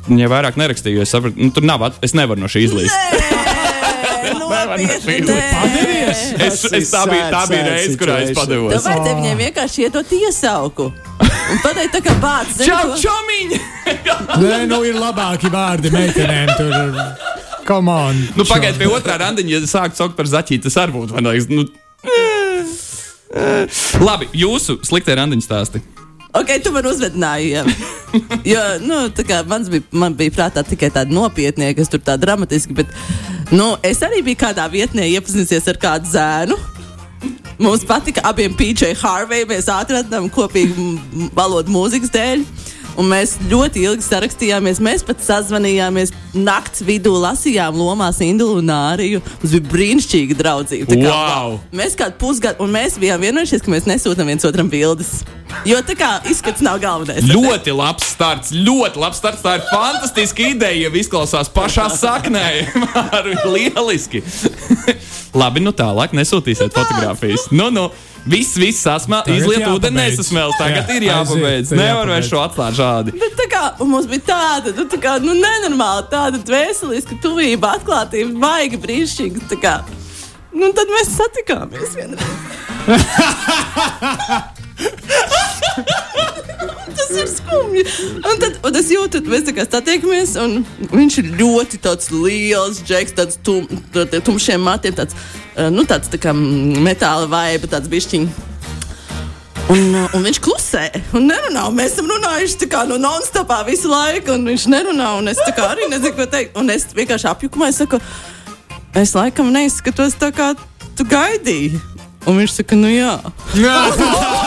Viņa 0.05 0.27
vairāk 0.29 0.57
nerakstīja, 0.61 0.99
jo 0.99 1.01
es 1.01 1.09
sapratu, 1.09 1.39
nu, 1.41 1.49
tur 1.49 1.65
nav. 1.65 1.81
At... 1.87 1.95
Es 2.05 2.13
nevaru 2.13 2.43
no 2.43 2.49
šī 2.51 2.67
izlīst. 2.67 3.54
Nopietni, 4.39 5.17
nē. 5.27 5.37
Padevies! 5.53 6.21
Es, 6.47 6.63
es, 6.71 6.91
tā 6.93 7.03
bija, 7.09 7.29
tā 7.33 7.43
bija 7.51 7.63
reize, 7.69 7.95
kurā 7.99 8.19
es 8.25 8.33
padevos. 8.37 8.73
Tu 8.73 8.81
vajadzēja 8.87 9.15
viņai 9.21 9.35
vienkārši 9.41 9.85
iedot 9.87 10.13
iesauku. 10.19 10.89
Un 11.25 11.61
pateikt, 11.63 11.93
tā 11.95 12.01
kā 12.05 12.15
bācis. 12.23 12.65
Čau, 12.65 12.95
čomiņi! 13.01 13.61
Nē, 14.43 14.61
nu 14.71 14.81
ir 14.87 14.97
labāki 14.99 15.51
vārdi 15.53 15.93
meitenēm. 15.93 16.53
Tur, 16.57 17.01
come 17.67 17.93
on! 17.93 18.21
Nu, 18.37 18.47
Pagaidiet, 18.49 18.81
pie 18.81 18.89
otrā 18.89 19.19
randiņa, 19.21 19.57
ja 19.57 19.65
sākt 19.69 19.99
saukt 19.99 20.17
par 20.17 20.29
zaķīti, 20.31 20.65
tas 20.67 20.79
arī 20.81 20.97
būtu. 20.97 21.17
man 21.17 21.31
liekas, 21.31 21.51
Nu, 21.53 21.67
Labi, 24.05 24.29
jūsu 24.37 24.77
sliktie 24.85 25.15
randiņu 25.17 25.43
stāsti. 25.43 25.81
Ok, 26.35 26.51
tu 26.63 26.71
man 26.75 26.87
uzvedināji. 26.87 27.51
Jā. 27.55 27.63
Jo, 28.47 28.61
nu, 28.83 28.97
tā 29.15 29.25
kā 29.27 29.41
mans 29.47 29.69
bija, 29.71 29.83
man 29.95 30.15
bija 30.15 30.33
prātā 30.35 30.63
tikai 30.67 30.89
tāda 30.93 31.11
nopietnie, 31.15 31.71
kas 31.75 31.91
tur 31.91 32.03
tā 32.03 32.15
dramatiski, 32.19 32.75
bet 32.75 32.91
nu, 33.51 33.75
es 33.85 34.01
arī 34.05 34.23
biju 34.25 34.41
kādā 34.45 34.65
vietnē 34.71 35.05
iepazinusies 35.15 35.67
ar 35.71 35.81
kādu 35.81 36.09
zēnu. 36.13 36.57
Mums 37.61 37.85
patika 37.87 38.23
abiem 38.27 38.55
PJ 38.55 38.95
Harvey. 38.99 39.45
Mēs 39.47 39.69
atradām 39.71 40.27
kopīgu 40.33 41.29
valodu 41.35 41.71
mūzikas 41.71 42.11
dēļ. 42.11 42.43
Un 42.99 43.09
mēs 43.11 43.35
ļoti 43.51 43.81
ilgi 43.83 44.05
sarakstījāmies. 44.05 44.79
Mēs 44.83 45.03
pat 45.07 45.23
sazvanījāmies 45.23 46.13
naktas 46.35 46.83
vidū, 46.87 47.11
lasījām 47.19 47.75
Lomās 47.79 48.21
Indulu 48.23 48.61
un 48.61 48.71
Āriju. 48.71 49.23
Mums 49.41 49.55
bija 49.55 49.71
brīnišķīga 49.73 50.37
draudzība. 50.39 50.87
Tā 50.91 50.99
kā, 51.01 51.11
Wow! 51.11 51.57
Mēs 51.75 51.97
kādu 51.99 52.15
pusgadu, 52.21 52.63
un 52.63 52.71
mēs 52.75 52.95
bijām 53.01 53.23
vienojušies, 53.27 53.65
ka 53.65 53.73
mēs 53.73 53.89
nesūtām 53.91 54.31
viens 54.31 54.47
otram 54.47 54.71
bildes. 54.71 55.17
Jo 55.65 55.79
tā 55.85 55.95
kā 55.97 56.09
izskats 56.29 56.61
nav 56.65 56.79
galvenais. 56.83 57.25
Ļoti 57.29 57.73
labs 57.75 58.09
starts, 58.15 58.51
ļoti 58.53 59.01
labs 59.01 59.21
starts. 59.21 59.43
Tā 59.45 59.55
ir 59.59 59.63
fantastiska 59.69 60.49
ideja. 60.51 60.89
Ja 60.89 60.91
izklausās 60.99 61.49
pašā 61.53 61.87
saknē, 61.95 62.47
lieliski. 63.55 64.21
Labi, 65.39 65.59
nu 65.63 65.71
tālāk 65.75 66.13
nesūtīsiet 66.15 66.75
fotogrāfijas. 66.75 67.49
Nu, 67.55 67.69
nu. 67.73 67.89
Viss, 68.25 68.55
viss 68.57 68.81
Tagad 69.27 69.37
izliet 69.37 69.67
ūdeni, 69.69 69.99
nesasmēl. 69.99 70.49
Tagad 70.57 70.87
Jā, 70.89 70.95
ir 70.97 71.03
jāpabeidz. 71.11 71.69
aiziet, 71.69 71.77
Nevar 71.77 72.09
vairs 72.09 72.29
šo 72.31 72.39
atklāt 72.41 72.73
šādi. 72.79 73.13
Bet 73.21 73.35
tā 73.37 73.45
kā 73.51 73.61
mums 73.85 74.07
bija 74.09 74.23
tāda, 74.31 74.73
nu, 74.73 74.87
tā 74.89 74.97
kā, 75.03 75.19
nu, 75.21 75.35
nenormāla, 75.37 76.07
tāda 76.09 76.41
dvēseliska 76.41 77.19
tuvība, 77.21 77.75
atklātība, 77.77 78.33
baigi 78.41 78.81
brīnišķīga. 78.81 79.45
tā 79.51 79.59
kā. 79.61 79.75
Nu, 80.55 80.71
tad 80.73 80.89
mēs 80.89 81.13
satikāmies 81.19 81.93
vienreiz. 81.99 82.25
Tas 86.95 87.11
ir 87.11 87.27
skumji. 87.27 87.83
Un 88.15 88.39
tad 88.39 88.59
un 88.65 88.77
es 88.79 88.89
jūtu, 88.93 89.21
ka 89.23 89.33
mēs 89.33 89.45
tā 89.47 89.53
kā 89.55 89.65
satiekamies, 89.67 90.35
un 90.41 90.57
viņš 90.93 91.17
ir 91.21 91.31
ļoti 91.39 91.79
tāds 91.83 92.11
liels, 92.13 92.81
džeks, 92.85 93.15
tāds 93.17 93.39
tum, 93.45 93.67
tumšiem 93.93 94.61
matiem, 94.63 94.95
tāds, 94.95 95.17
eh, 95.55 95.69
nu, 95.73 95.85
tāds 95.89 96.11
tā 96.11 96.19
kā 96.21 96.33
metāla 96.35 97.27
vaiba, 97.31 97.71
tāds 97.71 97.91
bišķiņš. 97.91 98.43
Un, 99.65 99.81
uh, 99.97 100.13
un 100.13 100.21
viņš 100.21 100.37
klusē 100.45 100.83
un 101.17 101.25
nerunā. 101.25 101.63
un 101.65 101.77
Mēs 101.79 101.95
esam 101.95 102.11
runājuši 102.11 102.67
kā 102.69 102.83
no 102.85 102.99
non-stopā 103.01 103.63
visu 103.65 103.89
laiku, 103.89 104.35
un 104.37 104.45
viņš 104.51 104.67
nerunā. 104.69 105.17
un 105.17 105.27
Es 105.27 105.41
arī 105.41 105.89
nezinu, 105.89 106.13
ko 106.13 106.29
teikt. 106.29 106.53
Un 106.55 106.69
es 106.69 106.85
vienkārši 106.93 107.31
apjukumā 107.31 107.73
es 107.73 107.81
saku, 107.81 107.97
es 108.93 109.17
laikam 109.17 109.49
neizskatos 109.49 110.13
tā, 110.21 110.29
kā 110.29 110.53
tu 110.95 111.03
gaidīji. 111.03 111.81
Un 112.27 112.37
viņš 112.37 112.61
saka, 112.61 112.77
nu 112.77 112.93
jā. 112.93 113.17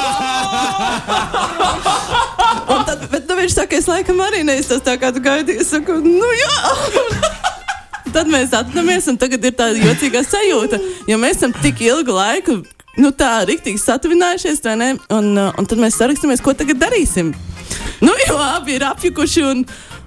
Un 2.68 2.84
tad, 2.86 3.02
bet 3.10 3.26
nu, 3.26 3.36
viņš 3.40 3.54
saka, 3.56 3.78
es 3.78 3.88
laikam 3.90 4.20
arī 4.22 4.44
neizskatos 4.46 4.84
tā, 4.86 4.94
kā 5.00 5.10
tu 5.14 5.20
gaidīji. 5.24 5.62
Es 5.64 5.70
saku, 5.72 5.98
nu 6.04 6.28
jā. 6.38 6.54
Tad 8.14 8.30
mēs 8.30 8.54
atvadāmies, 8.56 9.08
un 9.10 9.18
tagad 9.20 9.44
ir 9.44 9.54
tāda 9.58 9.76
jocīga 9.82 10.22
sajūta, 10.24 10.78
jo 11.10 11.16
mēs 11.20 11.36
esam 11.40 11.52
tik 11.62 11.82
ilgu 11.84 12.12
laiku. 12.14 12.54
Nu, 12.98 13.12
tā 13.14 13.44
rīktīgi 13.46 13.78
satuvinājušies, 13.82 14.62
vai 14.64 14.74
ne? 14.80 14.88
Un, 15.14 15.26
uh, 15.38 15.52
un 15.60 15.68
tad 15.70 15.78
mēs 15.78 15.98
sarakstāmies, 16.00 16.42
ko 16.42 16.54
tagad 16.56 16.80
darīsim. 16.82 17.34
Nu, 18.02 18.12
jo 18.26 18.38
abi 18.42 18.74
ir 18.78 18.84
apjukuši, 18.88 19.44
un, 19.46 19.62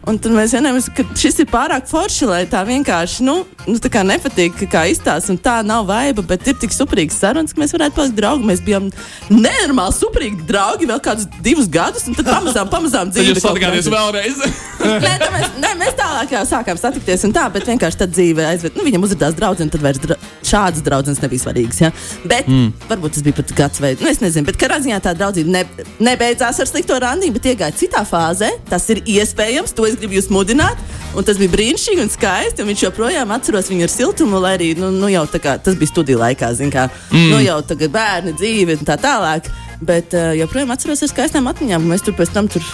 un 0.09 0.17
tad 0.21 0.33
mēs 0.33 0.55
vienojāmies, 0.55 0.87
ka 0.95 1.05
šis 1.17 1.41
ir 1.43 1.49
pārāk 1.51 1.85
forši, 1.89 2.27
lai 2.29 2.41
tā 2.49 2.63
vienkārši, 2.67 3.25
nu, 3.27 3.41
nu 3.67 3.77
tā 3.81 3.91
kā 3.93 4.01
nepatīk, 4.07 4.63
kā 4.71 4.85
izstāsta, 4.91 5.33
un 5.33 5.39
tā 5.41 5.59
nav 5.65 5.85
vaiba, 5.89 6.23
bet 6.25 6.47
ir 6.49 6.57
tik 6.61 6.73
superīgs 6.75 7.19
sarunas, 7.21 7.53
ka 7.53 7.61
mēs 7.61 7.75
varētu 7.75 7.97
palikt 7.97 8.17
draugi. 8.17 8.47
Mēs 8.49 8.63
bijām 8.65 8.89
nenormāli 9.29 9.95
superīgi 9.97 10.47
draugi 10.49 10.89
vēl 10.89 11.01
kādus 11.05 11.29
divus 11.45 11.69
gadus, 11.71 12.07
un 12.09 12.17
tad 12.17 12.29
pamazām, 12.31 12.71
pamazām 12.71 13.11
Tad 13.11 13.19
dzīve. 13.19 13.35
jūs 13.35 13.45
satikāties 13.45 13.91
vēlreiz. 13.91 14.41
Nē, 14.81 15.11
mēs, 15.29 15.51
nē, 15.61 15.69
mēs 15.77 15.93
tālāk 15.97 16.31
jau 16.33 16.41
sākām 16.49 16.77
satikties, 16.79 17.21
un 17.27 17.33
tā, 17.35 17.43
bet 17.53 17.67
vienkārši 17.69 17.99
tā 17.99 18.07
dzīve 18.09 18.47
aizved. 18.49 18.73
Nu, 18.77 18.85
viņam 18.85 19.05
uzrādījās 19.05 19.35
draugs, 19.37 19.61
un 19.61 19.69
tad 19.69 19.83
vairs 19.83 20.01
dra... 20.01 20.17
šādas 20.47 20.81
draudzenes 20.85 21.21
nebija 21.21 21.43
svarīgas. 21.43 21.81
Ja? 21.83 21.91
Bet 22.25 22.49
mm. 22.49 22.71
varbūt 22.89 23.13
tas 23.13 23.25
bija 23.27 23.37
pat 23.37 23.53
gads 23.59 23.81
vai 23.83 23.91
nu, 23.99 24.09
es 24.09 24.23
nezinu. 24.23 24.47
Bet 24.49 24.57
katrā 24.61 24.79
ziņā 24.81 24.97
tā 25.05 25.13
draudzība 25.19 25.53
ne, 25.53 25.85
nebeidzās 26.01 26.63
ar 26.63 26.69
slikto 26.69 26.97
randību, 27.01 27.37
bet 27.37 27.51
iegāja 27.53 27.77
citā 27.77 28.01
fāzē. 28.09 28.49
Tas 28.71 28.89
ir 28.89 29.03
iespējams, 29.05 29.75
to 29.77 29.85
es 29.91 29.99
gribu 29.99 30.17
jūs 30.17 30.29
mudināt. 30.33 30.79
Un 31.17 31.27
tas 31.27 31.39
bija 31.39 31.51
brīnišķīgi 31.51 32.05
un 32.05 32.11
skaisti. 32.11 32.63
Un 32.63 32.71
viņš 32.71 32.85
joprojām 32.87 33.33
atceros 33.35 33.71
viņu 33.71 33.87
ar 33.87 33.91
siltumu, 33.91 34.39
lai 34.43 34.55
arī 34.57 34.71
nu, 34.79 34.91
nu, 34.95 35.09
jau 35.11 35.25
kā, 35.35 35.57
tas 35.63 35.77
bija 35.79 35.91
studiju 35.91 36.21
laikā, 36.21 36.53
zin, 36.57 36.71
kā, 36.73 36.87
mm. 37.11 37.27
nu, 37.33 37.41
jau 37.43 37.59
tagad 37.67 37.93
bērni 37.95 38.35
dzīve 38.39 38.79
un 38.79 38.87
tā 38.87 38.97
tālāk. 39.01 39.51
Bet 39.81 40.13
uh, 40.13 40.31
joprojām 40.37 40.71
atceros 40.75 41.01
ar 41.03 41.11
skaistām 41.11 41.49
atmiņām. 41.51 41.89
Mēs 41.89 42.05
tur 42.05 42.15
pēc 42.17 42.31
tam 42.35 42.47
tur 42.51 42.65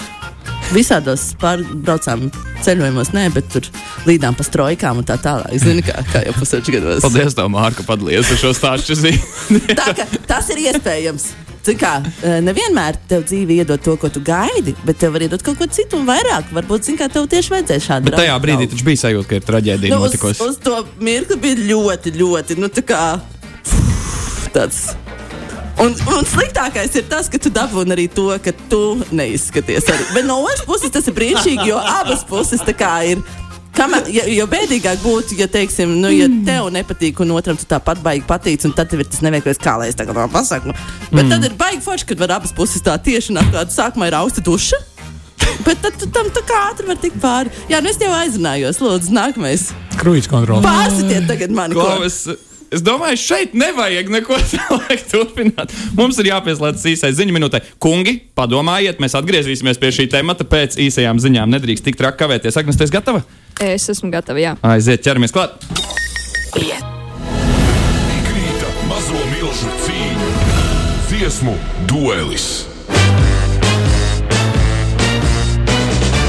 visādos 0.76 1.30
pārbraucām 1.42 2.28
ceļojumos, 2.66 3.14
nē, 3.16 3.28
bet 3.36 3.50
tur 3.54 3.68
līdām 4.08 4.36
pa 4.38 4.46
strojkām 4.46 5.02
un 5.02 5.08
tā 5.08 5.16
tālāk. 5.24 5.56
Zini, 5.64 5.86
kā, 5.88 6.02
kā 6.12 6.26
jau 6.28 6.36
pusotru 6.38 6.78
gados. 6.78 7.04
Paldies, 7.06 7.38
tev, 7.38 7.52
Mārka, 7.54 7.88
padalījies 7.88 8.34
par 8.34 8.44
šo 8.44 8.56
stāstu. 8.58 9.12
Tā 9.80 9.94
tas 10.28 10.52
ir 10.54 10.66
iespējams. 10.68 11.32
Kā, 11.76 11.98
eh, 12.24 12.38
nevienmēr 12.40 12.96
tev 13.10 13.26
dzīve 13.28 13.58
iedod 13.60 13.82
to, 13.84 13.98
ko 14.00 14.08
tu 14.08 14.22
gaidi, 14.24 14.72
bet 14.88 15.02
tev 15.02 15.12
var 15.12 15.26
iedot 15.26 15.42
kaut 15.44 15.58
ko 15.60 15.68
citu 15.68 16.00
un 16.00 16.06
vairāk. 16.08 16.54
Varbūt, 16.56 16.88
zini, 16.88 17.00
kā 17.02 17.10
tev 17.12 17.28
tieši 17.28 17.52
vajadzēja 17.52 17.84
šādu 17.84 18.08
Bet 18.08 18.20
tajā 18.22 18.38
brīdī 18.40 18.70
taču 18.72 18.86
bija 18.88 19.02
sajūta, 19.04 19.28
ka 19.28 19.36
ir 19.36 19.50
traģēdija 19.50 19.92
nu, 19.92 20.00
uz, 20.00 20.14
notikusi. 20.14 20.48
uz 20.48 20.62
to 20.64 20.86
mirkli 21.04 21.36
bija 21.44 21.60
ļoti, 21.74 22.16
ļoti 22.16 22.58
nu, 22.62 22.72
tā 22.72 22.86
kā, 22.88 23.04
tāds. 24.56 24.96
Un, 25.78 25.94
un 26.10 26.26
sliktākais 26.26 26.96
ir 26.98 27.06
tas, 27.10 27.28
ka 27.30 27.38
tu 27.38 27.52
dabūji 27.54 27.92
arī 27.94 28.08
to, 28.10 28.32
ka 28.42 28.54
tu 28.72 28.82
neizskaties. 29.14 29.86
Arī. 29.94 30.08
Bet 30.16 30.26
no 30.26 30.40
otras 30.42 30.64
puses 30.66 30.94
tas 30.94 31.06
ir 31.06 31.14
brīnišķīgi, 31.20 31.68
jo 31.70 31.78
abas 31.78 32.24
puses 32.26 32.64
tā 32.66 32.74
kā 32.78 32.94
ir. 33.12 33.22
Kamēr, 33.78 34.08
ja, 34.10 34.26
jo 34.34 34.48
bēdīgāk 34.50 35.02
būtu, 35.04 35.38
ja, 35.38 35.46
teiksim, 35.52 35.92
nu, 36.02 36.10
ja 36.10 36.26
tev 36.48 36.72
nepatīk, 36.74 37.20
un 37.22 37.36
otram 37.38 37.60
tu 37.60 37.68
tāpat 37.70 38.02
baigi 38.02 38.26
patīk, 38.26 38.64
un 38.66 38.74
tad 38.78 38.90
tev 38.90 39.04
ir 39.04 39.10
tas 39.12 39.22
neveiklais, 39.26 39.60
kā 39.62 39.76
lai 39.78 39.92
es 39.92 39.98
tagad 40.00 40.18
to 40.18 40.26
pasaku. 40.34 40.74
Bet 41.12 41.24
mm. 41.24 41.32
tad 41.36 41.46
ir 41.46 41.58
baigi 41.60 41.84
forši, 41.86 42.08
kad 42.10 42.24
var 42.24 42.38
abas 42.40 42.56
puses 42.58 42.82
tā 42.82 42.98
tieši 42.98 43.36
nākt. 43.38 43.54
Tāda 43.54 43.74
sākumā 43.74 44.10
ir 44.10 44.18
austa 44.18 44.42
duša. 44.42 44.82
Bet 45.66 45.82
tad 45.84 46.02
tam 46.14 46.30
tā 46.34 46.42
kā 46.48 46.58
ātri 46.72 46.88
var 46.90 47.00
tikt 47.02 47.20
pāri. 47.22 47.52
Jā, 47.70 47.80
nu 47.84 47.92
es 47.92 48.00
jau 48.02 48.10
aizrunājos. 48.14 48.80
Lūdzu, 48.84 49.14
nākamais. 49.16 49.70
Kruīz 49.98 50.30
kontrole. 50.30 50.62
Pārsitiet 50.66 51.28
tagad 51.30 51.54
mani. 51.56 51.78
Ko 51.78 51.86
ko- 51.86 52.06
es, 52.08 52.24
es 52.74 52.84
domāju, 52.86 53.20
šeit 53.22 53.56
nevajag 53.58 54.12
neko 54.14 54.38
tālāk 54.52 55.04
turpināt. 55.12 55.74
Mums 55.98 56.20
ir 56.22 56.32
jāpieslēdz 56.32 56.86
īsai 56.94 57.12
ziņu 57.18 57.36
minūtei. 57.36 57.64
Kungi, 57.84 58.18
padomājiet, 58.38 59.02
mēs 59.04 59.18
atgriezīsimies 59.20 59.82
pie 59.82 59.94
šī 60.00 60.08
temata 60.14 60.48
pēc 60.48 60.80
īsajām 60.88 61.22
ziņām. 61.24 61.52
Nedrīkst 61.58 61.88
tik 61.88 62.00
traki 62.00 62.24
kavēties. 62.24 62.60
Agnes, 62.60 62.80
tu 62.80 62.88
esi 62.88 62.96
gatava? 62.96 63.24
Es 63.64 63.90
esmu 63.90 64.12
gatava, 64.14 64.42
jā. 64.42 64.56
Aiziet, 64.66 65.04
ķeramies 65.06 65.34
klāt. 65.36 65.58
Krīta 68.28 68.72
mazo 68.90 69.22
milzu 69.34 69.76
cīņa, 69.86 70.32
dziesmu 71.10 71.58
duelis. 71.90 72.77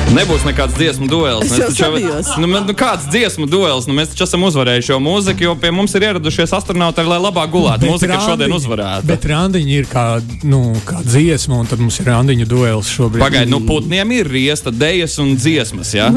Nebūs 0.09 0.45
nekāds 0.47 0.73
dziesmu 0.79 1.07
duels. 1.11 1.45
Es 1.45 1.51
Mēs 1.53 1.79
jau 1.79 1.91
taču 1.93 2.41
nu, 2.41 2.49
nu, 2.49 2.75
kāds 2.77 3.09
dziesmu 3.13 3.47
duels? 3.51 3.87
Nu, 3.89 3.95
mēs 3.97 4.13
taču 4.13 4.25
esam 4.25 4.47
uzvarējuši 4.49 4.89
šo 4.89 4.99
mūziku, 5.05 5.45
jo 5.45 5.53
pie 5.61 5.71
mums 5.75 5.95
ir 5.99 6.07
ieradušies 6.09 6.55
astronauti, 6.57 7.05
lai 7.07 7.19
labāk 7.21 7.53
gulētu. 7.53 7.89
Mūzika 7.91 8.17
ir 8.17 8.25
šodien 8.25 8.55
uzvarēta. 8.57 9.05
Bet 9.09 9.27
randiņi 9.29 9.77
ir 9.83 9.89
kā, 9.91 10.07
nu, 10.49 10.61
kā 10.89 11.03
dziesma, 11.05 11.61
un 11.61 11.69
tad 11.69 11.83
mums 11.83 12.01
ir 12.01 12.09
randiņu 12.09 12.49
duels 12.49 12.89
šobrīd. 12.97 13.23
Pagaidiet, 13.23 13.53
nu 13.53 13.61
putniem 13.69 14.17
ir 14.17 14.33
riesta, 14.33 14.73
dejas 14.73 15.19
un 15.23 15.37
dziesmas. 15.37 15.93
Ja? 15.97 16.09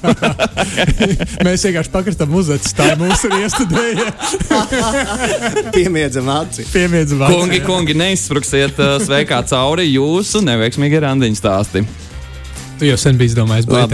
Mēs 1.46 1.66
vienkārši 1.68 1.92
pakristam 1.92 2.32
uzacis. 2.40 2.74
Tā 2.76 2.94
ir 2.94 3.00
mūsu 3.02 3.30
iestudēja. 3.40 4.08
Piemiedzam 5.76 6.32
aci. 6.32 6.64
Piemiedzam 6.72 7.26
kungi, 7.28 7.60
kungi, 7.66 7.96
neizspruksiet 7.98 8.80
uh, 8.80 8.96
sveikā 9.04 9.42
cauri 9.50 9.90
jūsu 9.90 10.40
neveiksmīgi 10.46 11.04
randiņu 11.04 11.38
stāstī. 11.38 11.84
Tu 12.80 12.88
jau 12.88 12.96
sen 12.96 13.18
biji 13.20 13.36
domājis, 13.36 13.66
bet 13.68 13.92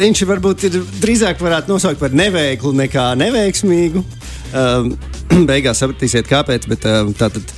viņš 0.00 0.20
varbūt 0.26 0.64
ir 0.66 0.78
drīzāk 0.98 1.38
varētu 1.38 1.70
nosaukt 1.70 2.00
par 2.00 2.10
neveiklu 2.10 2.72
nekā 2.74 3.04
neveiksmīgu. 3.20 4.02
Um, 4.50 4.88
beigās 5.50 5.78
sapratīsiet, 5.78 6.26
kāpēc. 6.26 6.66
Bet, 6.72 6.88
um, 6.90 7.12
tātad, 7.14 7.52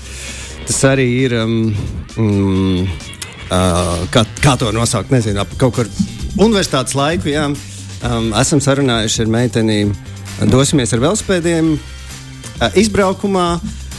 tas 0.69 0.81
arī 0.91 1.07
ir. 1.23 1.37
Um, 1.41 1.55
mm, 2.21 2.85
uh, 3.49 4.03
kā, 4.13 4.27
kā 4.45 4.59
to 4.61 4.69
nosaukt? 4.77 5.15
Nezinu, 5.15 5.41
ap 5.41 5.57
kaut 5.57 5.79
kur 5.79 5.89
universitātes 6.37 6.99
laiku. 7.01 7.33
Jā, 7.33 7.47
um, 7.49 8.29
esam 8.37 8.61
sarunājuši 8.61 9.25
ar 9.25 9.33
meiteni. 9.33 9.81
Dosimies 10.53 10.93
ar 10.93 11.01
velospēdiem 11.07 11.73
uh, 11.79 12.69
izbraukumā. 12.77 13.49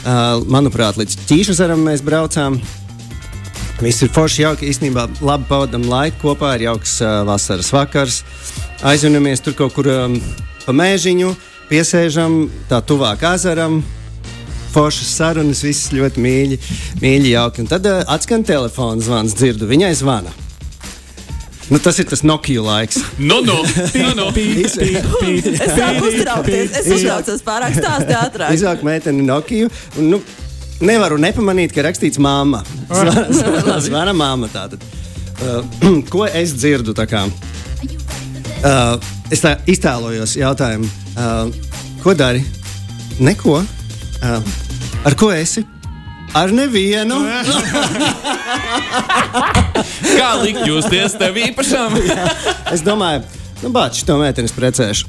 Uh, 0.04 0.38
manuprāt, 0.54 1.02
līdz 1.02 1.18
Ķīšazaram 1.26 1.82
mēs 1.90 2.06
braucām. 2.06 2.62
Viss 3.82 4.04
ir 4.06 4.12
forši, 4.14 4.44
jauki. 4.44 4.70
Īstenībā 4.70 5.08
labi 5.24 5.48
pavadām 5.50 5.88
laiku 5.90 6.30
kopā. 6.30 6.54
Ir 6.58 6.68
jauks 6.70 7.00
uh, 7.02 7.24
vasaras 7.28 7.72
vakars. 7.74 8.22
Aizvenamies 8.86 9.42
tur 9.44 9.58
kaut 9.58 9.74
kur 9.76 9.90
um, 9.90 10.20
pa 10.66 10.76
mēžiņu, 10.76 11.34
piesēžam 11.72 12.46
tā 12.70 12.84
tuvāk 12.86 13.26
ezeram. 13.34 13.82
Foršas 14.74 15.10
sarunas, 15.20 15.62
viss 15.66 15.92
ļoti 15.94 16.22
mīļi, 16.22 16.62
mīļi 17.02 17.36
jauki. 17.36 17.66
Un 17.66 17.70
tad 17.74 17.90
uh, 17.90 18.02
atskan 18.14 18.46
telefona 18.48 19.02
zvans, 19.06 19.36
dzirdu, 19.38 19.70
viņai 19.70 19.94
zvana. 20.00 20.34
Nu, 21.72 21.80
tas 21.80 21.98
ir 22.00 22.06
tas 22.06 22.24
Nokia 22.28 22.62
laiks. 22.62 23.00
Nu, 23.18 23.40
nu, 23.42 23.56
nu, 23.96 24.10
nu. 24.18 24.26
Es 24.64 24.76
sāku 25.78 26.10
uztraukties. 26.10 26.74
Es 26.82 26.90
uztraucos 26.92 27.44
pārāk 27.46 27.78
stāstīt 27.78 28.18
ātrāk. 28.20 28.56
Izvēlēt 28.58 28.84
meiteni 28.86 29.26
Nokia. 29.26 29.70
Un, 29.98 30.10
nu, 30.12 30.20
nevaru 30.86 31.18
nepamanīt, 31.22 31.74
ka 31.76 31.84
rakstīts 31.86 32.20
māma. 32.22 32.64
Zvana, 33.84 34.14
māma. 34.16 34.48
Tātad. 34.54 34.82
Uh, 35.44 35.62
ko 36.14 36.26
es 36.28 36.54
dzirdu? 36.56 36.94
Uh, 36.94 37.00
es 39.34 39.42
tā 39.44 39.52
iztēlojos 39.68 40.38
jautājumu, 40.40 40.88
uh, 41.18 41.48
ko 42.04 42.14
dari? 42.18 42.44
Neko. 43.24 43.56
Uh, 44.24 44.42
ar 45.04 45.14
ko 45.20 45.32
esi? 45.36 45.66
Ar 46.34 46.50
nevienu. 46.50 47.20
Kā 50.18 50.30
likt 50.42 50.64
justies 50.66 51.14
tev 51.20 51.38
īpašam? 51.38 51.94
Es 52.74 52.82
domāju, 52.82 53.22
nu, 53.62 53.70
bācis, 53.76 54.06
to 54.08 54.18
meiteni 54.18 54.50
es 54.50 54.56
precēšu. 54.56 55.06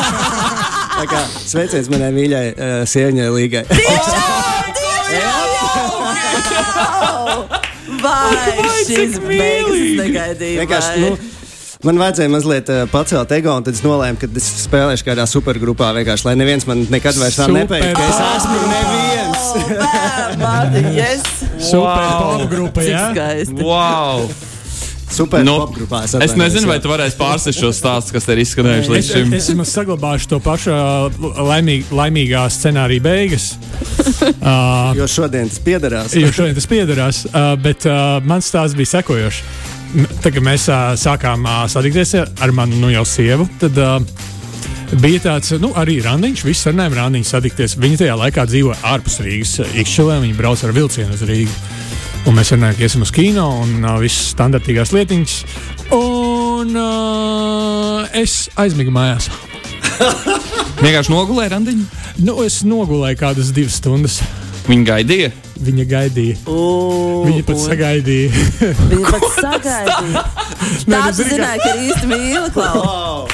Tā 1.00 1.04
kā 1.08 1.20
sveiciens 1.38 1.88
manai 1.92 2.10
mīļai 2.16 2.46
uh, 2.50 2.56
sieviņai 2.90 3.28
Līgai. 3.36 3.64
Vai 8.04 8.70
šis 8.86 9.18
beigas 9.24 9.84
negaidīja? 9.98 10.62
Vienkārši, 10.62 11.04
nu, 11.04 11.30
Man 11.80 11.96
vajadzēja 11.96 12.28
mazliet 12.28 12.68
uh, 12.68 12.82
pacelt 12.92 13.30
ego, 13.32 13.54
un 13.56 13.64
tad 13.64 13.72
es 13.72 13.80
nolēmu, 13.80 14.18
ka 14.20 14.28
es 14.36 14.48
spēlēšu 14.66 15.06
kādā 15.06 15.24
supergrupā, 15.24 15.94
vienkārši, 15.96 16.26
lai 16.28 16.34
neviens 16.36 16.66
man 16.68 16.82
nekad 16.92 17.16
vairs 17.16 17.38
Super. 17.40 17.54
nepējas, 17.56 17.94
ka 17.96 18.04
es 18.04 18.18
esmu 18.34 18.58
neviens. 18.68 19.46
Mārtiņ, 20.42 20.90
yes! 21.00 21.24
Super 21.70 22.04
pop 22.20 22.44
grupa, 22.52 22.84
Cik 22.84 22.92
jā. 22.92 23.06
skaisti. 23.14 23.64
Wow! 23.64 24.28
Super 25.10 25.42
Nu. 25.44 25.56
Es 26.22 26.34
nezinu, 26.38 26.68
vai 26.70 26.78
tu 26.82 26.90
varēsi 26.90 27.18
pārsist 27.18 27.58
šos 27.58 27.80
stāstus, 27.80 28.12
kas 28.14 28.28
te 28.28 28.36
ir 28.36 28.42
izskanējuši 28.44 28.86
Es, 28.86 28.90
līdz 28.94 29.10
šim. 29.10 29.32
es 29.34 29.48
vismaz 29.50 29.72
saglabāšu 29.74 30.30
to 30.30 30.38
pašu 30.44 30.70
ā, 30.74 30.84
laimīg, 31.50 31.90
laimīgā 31.94 32.44
scenārija 32.54 33.06
beigas. 33.08 33.52
Uh, 34.20 34.92
Jo 34.96 35.06
šodien 35.08 35.48
tas 35.48 35.58
piederās. 35.64 36.12
jo 36.16 36.28
šodien 36.32 36.54
tas 36.56 36.66
piederās. 36.68 37.22
Uh, 37.28 37.54
bet 37.60 37.86
uh, 37.88 38.18
mans 38.24 38.48
stāsts 38.50 38.76
bija 38.76 38.90
sekojošs. 38.98 39.40
Tagad 40.24 40.44
mēs 40.44 40.66
uh, 40.68 40.92
sākām 41.00 41.44
uh, 41.48 41.62
satikties 41.72 42.14
ar 42.20 42.52
manu 42.54 42.76
nu, 42.82 42.90
jau 42.92 43.04
sievu. 43.08 43.48
Tad, 43.60 43.78
uh, 43.80 44.28
Bija 45.00 45.20
tāds 45.22 45.52
nu, 45.62 45.68
arī 45.78 46.00
randiņš, 46.02 46.40
visi 46.42 46.64
sarunājām 46.66 46.96
randiņu 46.98 47.28
satikties. 47.28 47.76
Viņa 47.78 48.00
tajā 48.00 48.16
laikā 48.18 48.42
dzīvoja 48.50 48.80
ārpus 48.90 49.20
Rīgas, 49.22 49.52
Ikšķelē. 49.78 50.16
Viņa 50.24 50.34
brauca 50.40 50.66
ar 50.66 50.74
vilcienu 50.74 51.14
uz 51.14 51.22
Rīgu. 51.28 51.54
Un 52.28 52.36
mēs 52.36 52.52
runājām, 52.52 52.76
ka 52.76 52.84
iesim 52.84 53.04
uz 53.04 53.12
kino 53.14 53.46
un 53.62 53.78
uh, 53.80 53.96
visas 54.02 54.32
standartīgās 54.34 54.92
lietiņas. 54.92 55.36
Un 55.96 56.76
uh, 56.76 58.04
es 58.16 58.42
aizmigu 58.60 58.92
mājās. 58.94 59.30
Vienkārši 60.84 61.12
nogulēja 61.12 61.54
randiņu. 61.54 61.86
Nu, 62.24 62.36
es 62.44 62.60
nogulēju 62.66 63.20
kādas 63.20 63.54
divas 63.56 63.80
stundas. 63.80 64.20
Viņa 64.68 64.86
gaidīja. 64.92 65.32
Viņa 65.64 65.84
gaidīja. 65.90 66.36
U, 66.48 67.24
Viņa 67.26 67.42
pat 67.46 67.56
un- 67.56 67.64
sagaidīja. 67.66 68.30
Viņa 68.90 69.10
pat 69.10 69.26
sagaidīja. 69.36 70.24
Tā 70.90 71.00
nu, 71.06 71.12
zināji, 71.18 71.60
ka 71.64 71.68
ir 71.74 71.80
īsti 71.90 72.06
mīla 72.10 72.48
klausa. 72.54 73.30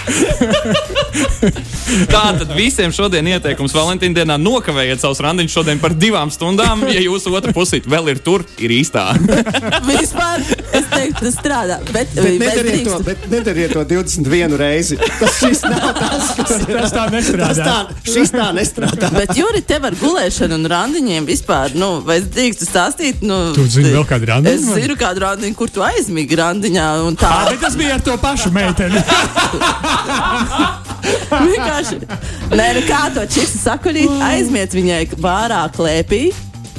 Tātad 2.11 2.51
visiem 2.57 2.93
šodien 2.95 3.27
ieteikums 3.31 3.75
Valentīna 3.77 4.21
dienā 4.21 4.37
nokavējiet 4.41 5.03
savus 5.03 5.21
randiņus 5.25 5.55
šodien 5.55 5.81
par 5.83 5.95
divām 5.97 6.31
stundām. 6.35 6.83
Ja 6.91 7.01
jūsu 7.03 7.33
otra 7.37 7.53
pusīte 7.57 7.91
vēl 7.93 8.11
ir 8.15 8.21
tur, 8.25 8.45
ir 8.63 8.73
īstā. 8.79 9.05
Vispār 9.91 10.43
es 10.77 10.89
teiktu, 10.93 11.23
tas 11.27 11.37
strādā. 11.39 11.79
Bet, 11.93 12.13
Bet 12.17 12.39
nedariet, 12.43 12.85
to, 12.89 12.99
bet 13.07 13.27
nedariet 13.33 13.75
to 13.77 13.85
21 13.89 14.57
reizi. 14.61 14.99
Tas 15.21 15.39
šis 15.43 15.63
nav 15.67 15.89
tas, 15.99 16.33
kas 16.41 16.55
Tas 16.67 16.93
tā 16.93 17.07
tas 17.07 17.13
nestrādā. 17.15 17.67
tā, 17.67 17.77
šis 18.07 18.33
tā 18.35 18.49
nestrādā. 18.57 19.11
Bet, 19.17 19.35
Juri, 19.39 19.63
tev 19.67 19.87
ar 19.91 19.97
gulēšanu 20.01 20.59
un 20.61 20.69
randiņiem 20.73 21.29
vispār, 21.29 21.75
nu, 21.79 21.97
vai 22.07 22.16
es 22.19 22.27
drīkstu 22.33 22.67
stāstīt? 22.69 23.23
Nu, 23.27 23.39
Tu 23.57 23.67
zini 23.71 23.93
vēl 23.95 24.07
kādu 24.09 24.29
randiņu, 24.31 24.55
Es 24.59 24.67
vai? 24.71 24.81
zinu 24.83 24.97
kādu 25.01 25.23
randiņu, 25.27 25.57
kur 25.59 25.73
tu 25.73 25.85
aizmīgi 25.87 26.39
randiņā 26.41 26.87
tā. 27.21 27.31
Ā, 27.31 27.45
bet 27.53 27.61
tas 27.67 27.77
bija 27.79 27.97
ar 27.99 28.05
to 28.07 28.17
pašu 28.23 28.53
meiteni. 28.55 29.03
Vienkārši. 31.31 32.01
Nē, 32.57 32.67
nu 32.79 32.83
kā 32.89 33.03
to 33.15 33.23
čipsu 33.31 33.61
sakuļīt, 33.63 34.11
aizmiet 34.27 34.75
viņai 34.75 35.01
vārā 35.23 35.63
klēpī. 35.77 36.23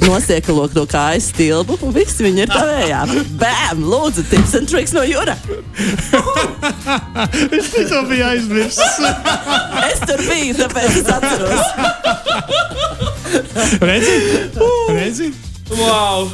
Nosiekalo 0.04 0.68
to 0.72 0.84
kājas 0.88 1.26
stilbu, 1.32 1.74
un 1.84 1.90
viss 1.94 2.20
viņa 2.22 2.40
ir 2.44 2.50
tavējā. 2.52 3.00
Bam! 3.40 3.76
Lūdzu, 3.88 4.22
tips 4.30 4.52
and 4.58 4.66
tricks 4.70 4.92
no 4.96 5.02
jūra. 5.06 5.34
to 7.92 7.98
bija 8.10 8.26
aizmirsis. 8.34 8.94
Es 9.88 9.98
tur 10.04 10.20
biju, 10.20 10.52
tāpēc 10.58 10.90
es 11.00 11.08
atceros. 11.12 11.66
Redzi? 13.88 14.16
Redzi? 14.94 15.28
Wow! 15.78 16.28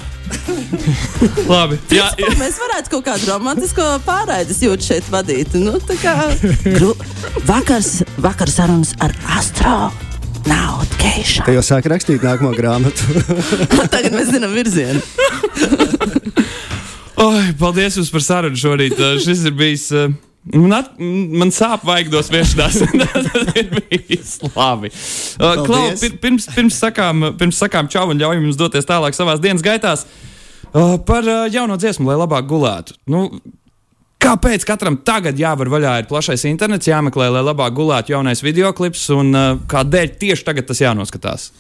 Labi. 1.49 1.77
Jā, 1.93 2.09
Principā 2.17 2.39
Mēs 2.41 2.57
varētu 2.63 2.93
kaut 2.95 3.05
kādu 3.09 3.29
romantisko 3.29 3.85
pārraides 4.07 4.63
jūtu 4.65 4.89
šeit 4.89 5.07
vadīt. 5.13 5.51
Nu, 5.61 5.77
tā 5.85 5.97
kā 6.01 6.15
vakars, 7.49 7.91
vakars 8.25 8.55
sarunas 8.59 8.93
ar 9.05 9.13
Astro. 9.37 9.77
Naudu 10.49 10.99
keišu. 11.01 11.45
Te 11.47 11.55
jau 11.57 11.63
sāk 11.65 11.87
rakstīt 11.91 12.25
nākamo 12.25 12.53
grāmatu. 12.57 13.23
Tagad 13.95 14.13
mēs 14.17 14.33
zinām 14.35 14.55
virzienu. 14.57 15.01
Oi, 17.25 17.53
paldies 17.59 17.97
jums 17.97 18.11
par 18.13 18.25
sarunu 18.27 18.59
šorīt. 18.59 18.97
Uh, 18.99 19.17
Šis 19.23 19.45
ir 19.49 19.55
bijis. 19.57 19.87
uh, 19.95 20.11
Man, 20.53 20.73
at, 20.77 20.91
man 21.01 21.49
sāp 21.55 21.87
vaigdos 21.89 22.29
viešanās. 22.33 22.77
Tas 23.01 23.55
ir 23.57 23.71
bijis 23.79 24.35
labi. 24.45 24.91
Uh, 25.41 25.63
Klau, 25.65 25.87
pir, 26.01 26.19
pirms, 26.21 26.49
pirms, 26.53 26.77
sakām, 26.83 27.31
pirms 27.41 27.61
sakām 27.63 27.89
čau 27.93 28.11
un 28.13 28.21
ļaujam 28.21 28.45
jums 28.45 28.59
doties 28.61 28.89
tālāk 28.89 29.17
savās 29.17 29.41
dienas 29.41 29.65
gaitās. 29.65 30.05
Uh, 30.75 30.99
par 31.07 31.25
uh, 31.25 31.47
jauno 31.49 31.79
dziesmu, 31.81 32.11
lai 32.11 32.19
labāk 32.21 32.45
gulētu. 32.51 32.99
Nu, 33.09 33.29
Kāpēc 34.25 34.65
katram 34.65 34.97
tagad 35.05 35.37
jāvar 35.37 35.69
vaļā 35.69 35.99
ir 36.01 36.07
plašais 36.09 36.47
internets, 36.49 36.89
jāmeklē, 36.89 37.27
lai 37.35 37.43
labāk 37.45 37.75
gulētu 37.77 38.15
jaunais 38.15 38.41
video 38.45 38.71
klips, 38.77 39.03
un 39.13 39.37
uh, 39.37 39.59
kādēļ 39.69 40.15
tieši 40.23 40.47
tagad 40.47 40.69
tas 40.71 40.81
jānoskatās? 40.81 41.51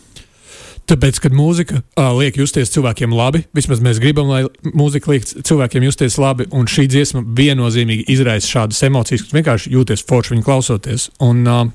Tāpēc, 0.89 1.21
kad 1.25 1.37
mūzika 1.37 1.79
uh, 1.81 2.09
liek 2.17 2.39
justies 2.41 2.73
cilvēkiem 2.73 3.13
labi, 3.17 3.45
vismaz 3.57 3.81
mēs 3.85 4.01
gribam, 4.01 4.33
lai 4.33 4.43
mūzika 4.73 5.13
liek 5.13 5.29
cilvēkiem 5.29 5.85
justies 5.91 6.17
labi, 6.21 6.49
un 6.57 6.69
šī 6.69 6.87
dziesma 6.93 7.25
viennozīmīgi 7.37 8.09
izraisa 8.17 8.49
šādas 8.57 8.81
emocijas, 8.89 9.27
ka 9.29 9.39
vienkārši 9.39 9.73
jūties 9.77 10.05
forši 10.09 10.37
viņu 10.37 10.49
klausoties. 10.49 11.11
Un, 11.25 11.45
uh, 11.45 11.67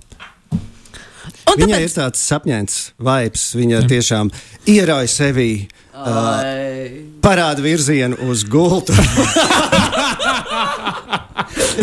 Un 1.50 1.58
Viņai 1.58 1.80
tāpēc, 1.80 1.86
ir 1.88 1.94
tāds 1.96 2.26
sapņēns 2.30 2.74
vibes. 3.02 3.44
Viņa 3.58 3.80
tiešām 3.90 4.30
ierauj 4.70 5.08
sevi, 5.10 5.50
Ai. 5.98 6.92
parāda 7.26 7.64
virzienu 7.66 8.20
uz 8.30 8.44
gultu. 8.46 8.94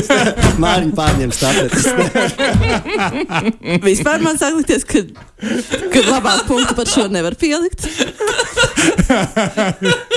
Māriņa 0.62 0.94
pārņem 0.96 1.32
stafetes. 1.34 1.86
vispār 3.88 4.24
man 4.24 4.38
sāk 4.40 4.56
likties, 4.58 4.84
ka, 4.88 5.02
ka 5.92 6.04
labāk 6.08 6.46
punktu 6.48 6.76
par 6.78 6.90
šo 6.90 7.06
nevar 7.12 7.36
pielikt. 7.38 7.86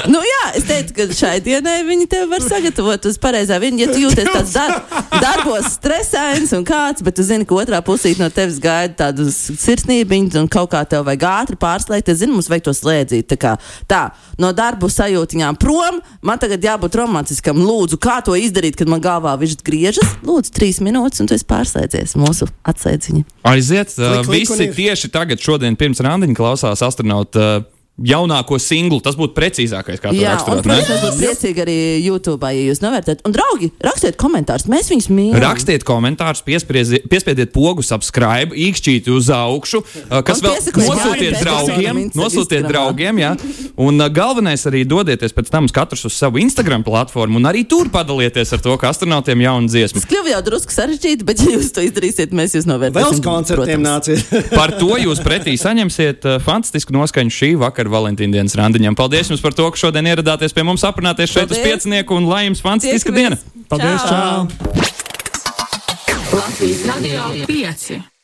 nu, 0.09 0.21
jā, 0.25 0.43
es 0.57 0.65
teicu, 0.67 0.95
ka 0.97 1.07
šai 1.15 1.37
dienai 1.45 1.81
viņi 1.87 2.07
tev 2.11 2.29
var 2.31 2.43
sagatavot 2.43 3.09
uz 3.09 3.19
pareizā 3.21 3.59
viņa. 3.61 3.83
Ja 3.83 3.89
tu 3.91 4.01
jūties 4.03 4.29
tāds 4.33 4.55
dar 4.55 4.75
darbos 5.19 5.73
stresains 5.75 6.53
un 6.57 6.65
kāds, 6.67 7.03
bet 7.05 7.17
tu 7.17 7.25
zini, 7.25 7.47
ka 7.47 7.57
otrā 7.59 7.81
pusīte 7.85 8.21
no 8.23 8.29
tevis 8.33 8.59
gaida 8.63 8.95
tādu 9.05 9.27
sirsnību 9.33 10.19
un 10.39 10.49
kaut 10.51 10.71
kā 10.73 10.83
tev 10.89 11.05
vajag 11.07 11.25
ātri 11.29 11.59
pārslēgt, 11.59 12.11
es 12.11 12.21
zinu, 12.23 12.37
mums 12.37 12.49
vajag 12.51 12.67
to 12.69 12.75
slēdzīt. 12.75 13.29
Tā, 13.29 13.37
kā, 13.39 13.55
tā 13.89 14.01
no 14.41 14.51
darbu 14.55 14.89
sajūtiņām 14.91 15.59
prom, 15.61 15.99
man 16.25 16.41
tagad 16.41 16.63
jābūt 16.65 16.97
romantiskam. 16.99 17.61
Lūdzu, 17.69 17.99
kā 18.01 18.19
to 18.25 18.35
izdarīt, 18.39 18.77
kad 18.79 18.89
man 18.91 19.03
galvā 19.03 19.35
viņš 19.39 19.59
griežas? 19.69 20.15
Lūdzu, 20.27 20.51
trīs 20.57 20.81
minūtes, 20.83 21.21
un 21.23 21.29
tu 21.29 21.37
esi 21.37 21.47
pārslēdzies 21.49 22.17
mūsu 22.19 22.49
atsēdziņu. 22.67 23.23
Aiziet, 23.49 23.95
uh, 23.97 24.19
Klik, 24.25 24.29
klik 24.29 24.49
visi 24.49 24.69
ir. 24.69 24.77
tieši 24.77 25.11
tagad, 25.13 25.41
šodien, 25.45 25.77
pirms 25.79 26.01
randiņa 26.05 26.37
klausās 26.37 26.83
astronauta 26.85 27.49
uh, 27.61 27.67
jaunāko 28.05 28.59
singlu. 28.61 28.99
Tas 29.03 29.17
būtu 29.19 29.35
precīzākais, 29.37 29.99
kā 30.01 30.11
to 30.11 30.17
Jā, 30.17 30.33
un, 30.33 30.37
raksturot. 30.37 30.59
ne? 30.59 30.65
protams, 30.65 30.89
mēs 30.89 31.03
būtu 31.05 31.19
priecīgi 31.23 31.63
arī 31.65 31.77
YouTube, 32.03 32.51
ja 32.53 32.63
jūs 32.69 32.81
novērtējat. 32.83 33.23
Un, 33.27 33.35
draugi, 33.35 33.71
rakstiet 33.83 34.17
komentārus, 34.19 34.67
mēs 34.71 34.91
viņus 34.93 35.09
mīlam. 35.13 35.39
Rakstiet 35.43 35.85
komentārus, 35.87 36.43
piespiediet 36.45 37.51
pogu, 37.55 37.83
subscribe, 37.85 38.55
īkšķīti 38.55 39.13
uz 39.13 39.29
augšu, 39.33 39.83
uh, 39.83 40.21
kas 40.25 40.43
Un 40.43 40.49
vēl 40.49 40.57
nosūtiet 40.89 41.39
draugiem, 41.43 42.01
nosūtiet 42.17 42.67
draugiem, 42.69 43.21
jā. 43.23 43.33
Un 43.79 43.99
uh, 43.99 44.09
galvenais 44.13 44.63
arī 44.69 44.85
dodieties 44.87 45.35
pēc 45.35 45.51
tam 45.51 45.67
katrs 45.73 46.05
uz 46.09 46.15
savu 46.17 46.39
Instagram 46.41 46.83
platformu 46.87 47.39
un 47.39 47.49
arī 47.49 47.65
tur 47.69 47.91
padalieties 47.93 48.55
ar 48.55 48.63
to, 48.63 48.75
ka 48.79 48.89
astronautiem 48.93 49.43
jauna 49.45 49.69
dziesma. 49.69 50.01
Tas 50.01 50.09
kļuva 50.09 50.33
jau 50.33 50.41
drusku 50.47 50.73
sarežģīti, 50.73 51.27
bet, 51.27 51.43
ja 51.43 51.55
jūs 51.57 51.71
to 51.75 51.83
izdarīsiet, 51.85 52.33
mēs 52.35 52.55
jūs 52.57 52.65
Vēl 52.65 52.73
novērtēsim. 52.73 53.19
uz 53.19 53.23
koncertiem 53.25 53.83
nāciet. 53.85 54.33
Par 54.53 54.73
to 54.79 54.97
jūs 55.01 55.21
pretī 55.25 55.55
saņemsiet 55.59 56.25
uh, 56.25 56.39
fantastisku 56.43 56.95
noskaņu 56.95 57.35
šī 57.35 57.51
vakara 57.61 57.88
Valentīna 57.91 58.39
dienas 58.39 58.55
randiņam. 58.59 58.95
Paldies 58.99 59.31
jums 59.31 59.41
par 59.43 59.53
to, 59.57 59.65
ka 59.71 59.77
šodien 59.79 60.05
ieradāties 60.11 60.53
pie 60.55 60.63
mums 60.67 60.85
aprunāties 60.87 61.33
šeit 61.33 61.49
uz 61.49 61.57
Paldies. 61.57 61.65
piecinieku 61.67 62.15
un 62.17 62.29
lai 62.29 62.45
jums 62.47 62.61
fantastiska 62.65 63.11
diena! 63.15 63.37
paldies! 63.69 64.01
Čau. 64.05 64.45
Čau. 64.45 64.89
Latvijas 66.39 66.85
radio 66.85 67.21
5. 67.47 68.18